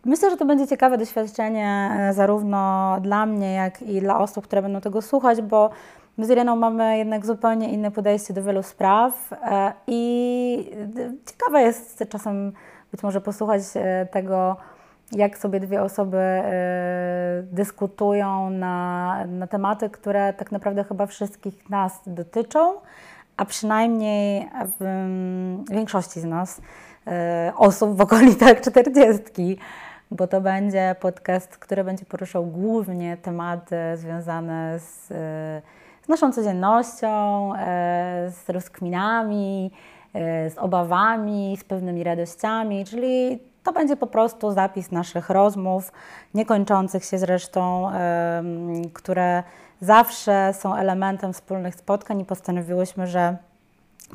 Myślę, 0.06 0.30
że 0.30 0.38
to 0.38 0.46
będzie 0.46 0.68
ciekawe 0.68 0.98
doświadczenie 0.98 1.92
zarówno 2.14 2.96
dla 3.02 3.26
mnie, 3.26 3.54
jak 3.54 3.82
i 3.82 4.00
dla 4.00 4.20
osób, 4.20 4.46
które 4.46 4.62
będą 4.62 4.82
tego 4.82 5.02
słuchać, 5.02 5.42
bo 5.42 5.70
My 6.18 6.26
z 6.26 6.30
Ireną 6.30 6.56
mamy 6.56 6.98
jednak 6.98 7.26
zupełnie 7.26 7.70
inne 7.70 7.92
podejście 7.92 8.34
do 8.34 8.44
wielu 8.44 8.64
spraw 8.64 9.34
e, 9.34 9.74
i 9.88 10.72
ciekawe 11.26 11.62
jest 11.62 12.04
czasem 12.10 12.54
być 12.92 13.04
może 13.04 13.22
posłuchać 13.22 13.62
e, 13.76 14.08
tego, 14.12 14.58
jak 15.12 15.38
sobie 15.38 15.60
dwie 15.60 15.82
osoby 15.82 16.18
e, 16.18 17.44
dyskutują 17.52 18.50
na, 18.50 19.26
na 19.28 19.48
tematy, 19.48 19.90
które 19.90 20.34
tak 20.34 20.52
naprawdę 20.52 20.84
chyba 20.84 21.06
wszystkich 21.06 21.70
nas 21.70 22.02
dotyczą, 22.08 22.74
a 23.38 23.46
przynajmniej 23.46 24.50
większości 25.72 26.20
z 26.20 26.26
nas 26.26 26.62
osób 27.56 27.98
w 27.98 28.02
okolicach 28.02 28.62
czterdziestki 28.66 29.58
bo 30.14 30.28
to 30.28 30.42
będzie 30.42 30.96
podcast, 31.00 31.58
który 31.58 31.84
będzie 31.84 32.06
poruszał 32.06 32.46
głównie 32.46 33.18
tematy 33.18 33.76
związane 33.96 34.80
z 34.80 35.14
z 36.02 36.08
naszą 36.08 36.32
codziennością, 36.32 37.52
z 38.30 38.50
rozkminami, 38.50 39.72
z 40.50 40.58
obawami, 40.58 41.58
z 41.60 41.64
pewnymi 41.64 42.04
radościami, 42.04 42.86
czyli 42.86 43.40
to 43.64 43.74
będzie 43.74 43.98
po 43.98 44.08
prostu 44.08 44.52
zapis 44.52 44.92
naszych 44.92 45.30
rozmów, 45.30 45.92
niekończących 46.34 47.06
się 47.06 47.18
zresztą, 47.18 47.92
które 48.94 49.44
zawsze 49.82 50.54
są 50.54 50.76
elementem 50.76 51.34
wspólnych 51.34 51.76
spotkań 51.76 52.20
i 52.20 52.26
postanowiłyśmy, 52.26 53.08
że 53.08 53.38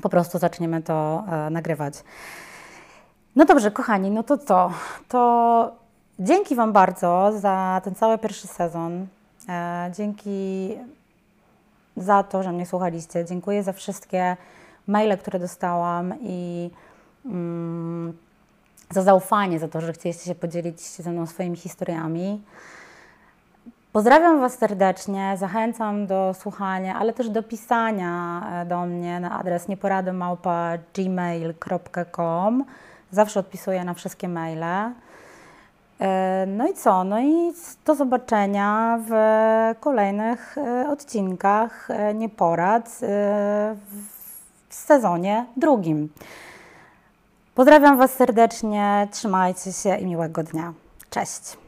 po 0.02 0.08
prostu 0.08 0.38
zaczniemy 0.38 0.82
to 0.82 1.24
e, 1.46 1.50
nagrywać. 1.50 1.94
No 3.36 3.44
dobrze, 3.44 3.70
kochani, 3.70 4.10
no 4.10 4.22
to 4.22 4.38
co? 4.38 4.70
To 5.08 5.72
dzięki 6.18 6.54
Wam 6.54 6.72
bardzo 6.72 7.32
za 7.38 7.80
ten 7.84 7.94
cały 7.94 8.18
pierwszy 8.18 8.46
sezon. 8.46 9.06
Dzięki 9.92 10.70
za 11.96 12.22
to, 12.22 12.42
że 12.42 12.52
mnie 12.52 12.66
słuchaliście. 12.66 13.24
Dziękuję 13.24 13.62
za 13.62 13.72
wszystkie 13.72 14.36
maile, 14.86 15.18
które 15.18 15.38
dostałam 15.38 16.14
i 16.20 16.70
mm, 17.26 18.16
za 18.90 19.02
zaufanie, 19.02 19.58
za 19.58 19.68
to, 19.68 19.80
że 19.80 19.92
chcieliście 19.92 20.24
się 20.24 20.34
podzielić 20.34 20.80
ze 20.80 21.10
mną 21.10 21.26
swoimi 21.26 21.56
historiami. 21.56 22.40
Pozdrawiam 23.96 24.40
Was 24.40 24.58
serdecznie, 24.58 25.34
zachęcam 25.38 26.06
do 26.06 26.34
słuchania, 26.34 26.98
ale 26.98 27.12
też 27.12 27.28
do 27.28 27.42
pisania 27.42 28.42
e, 28.62 28.66
do 28.66 28.86
mnie 28.86 29.20
na 29.20 29.38
adres 29.38 29.68
nieporadymałpa.gmail.com. 29.68 32.64
Zawsze 33.10 33.40
odpisuję 33.40 33.84
na 33.84 33.94
wszystkie 33.94 34.28
maile. 34.28 34.92
E, 36.00 36.46
no 36.46 36.68
i 36.68 36.74
co? 36.74 37.04
No 37.04 37.20
i 37.20 37.52
do 37.84 37.94
zobaczenia 37.94 38.98
w 39.08 39.12
kolejnych 39.80 40.58
e, 40.58 40.90
odcinkach 40.90 41.88
Nieporad 42.14 42.98
w 44.68 44.74
sezonie 44.74 45.46
drugim. 45.56 46.08
Pozdrawiam 47.56 47.98
Was 47.98 48.14
serdecznie, 48.14 49.08
trzymajcie 49.12 49.72
się 49.72 49.96
i 49.96 50.06
miłego 50.06 50.42
dnia. 50.42 50.72
Cześć! 51.10 51.65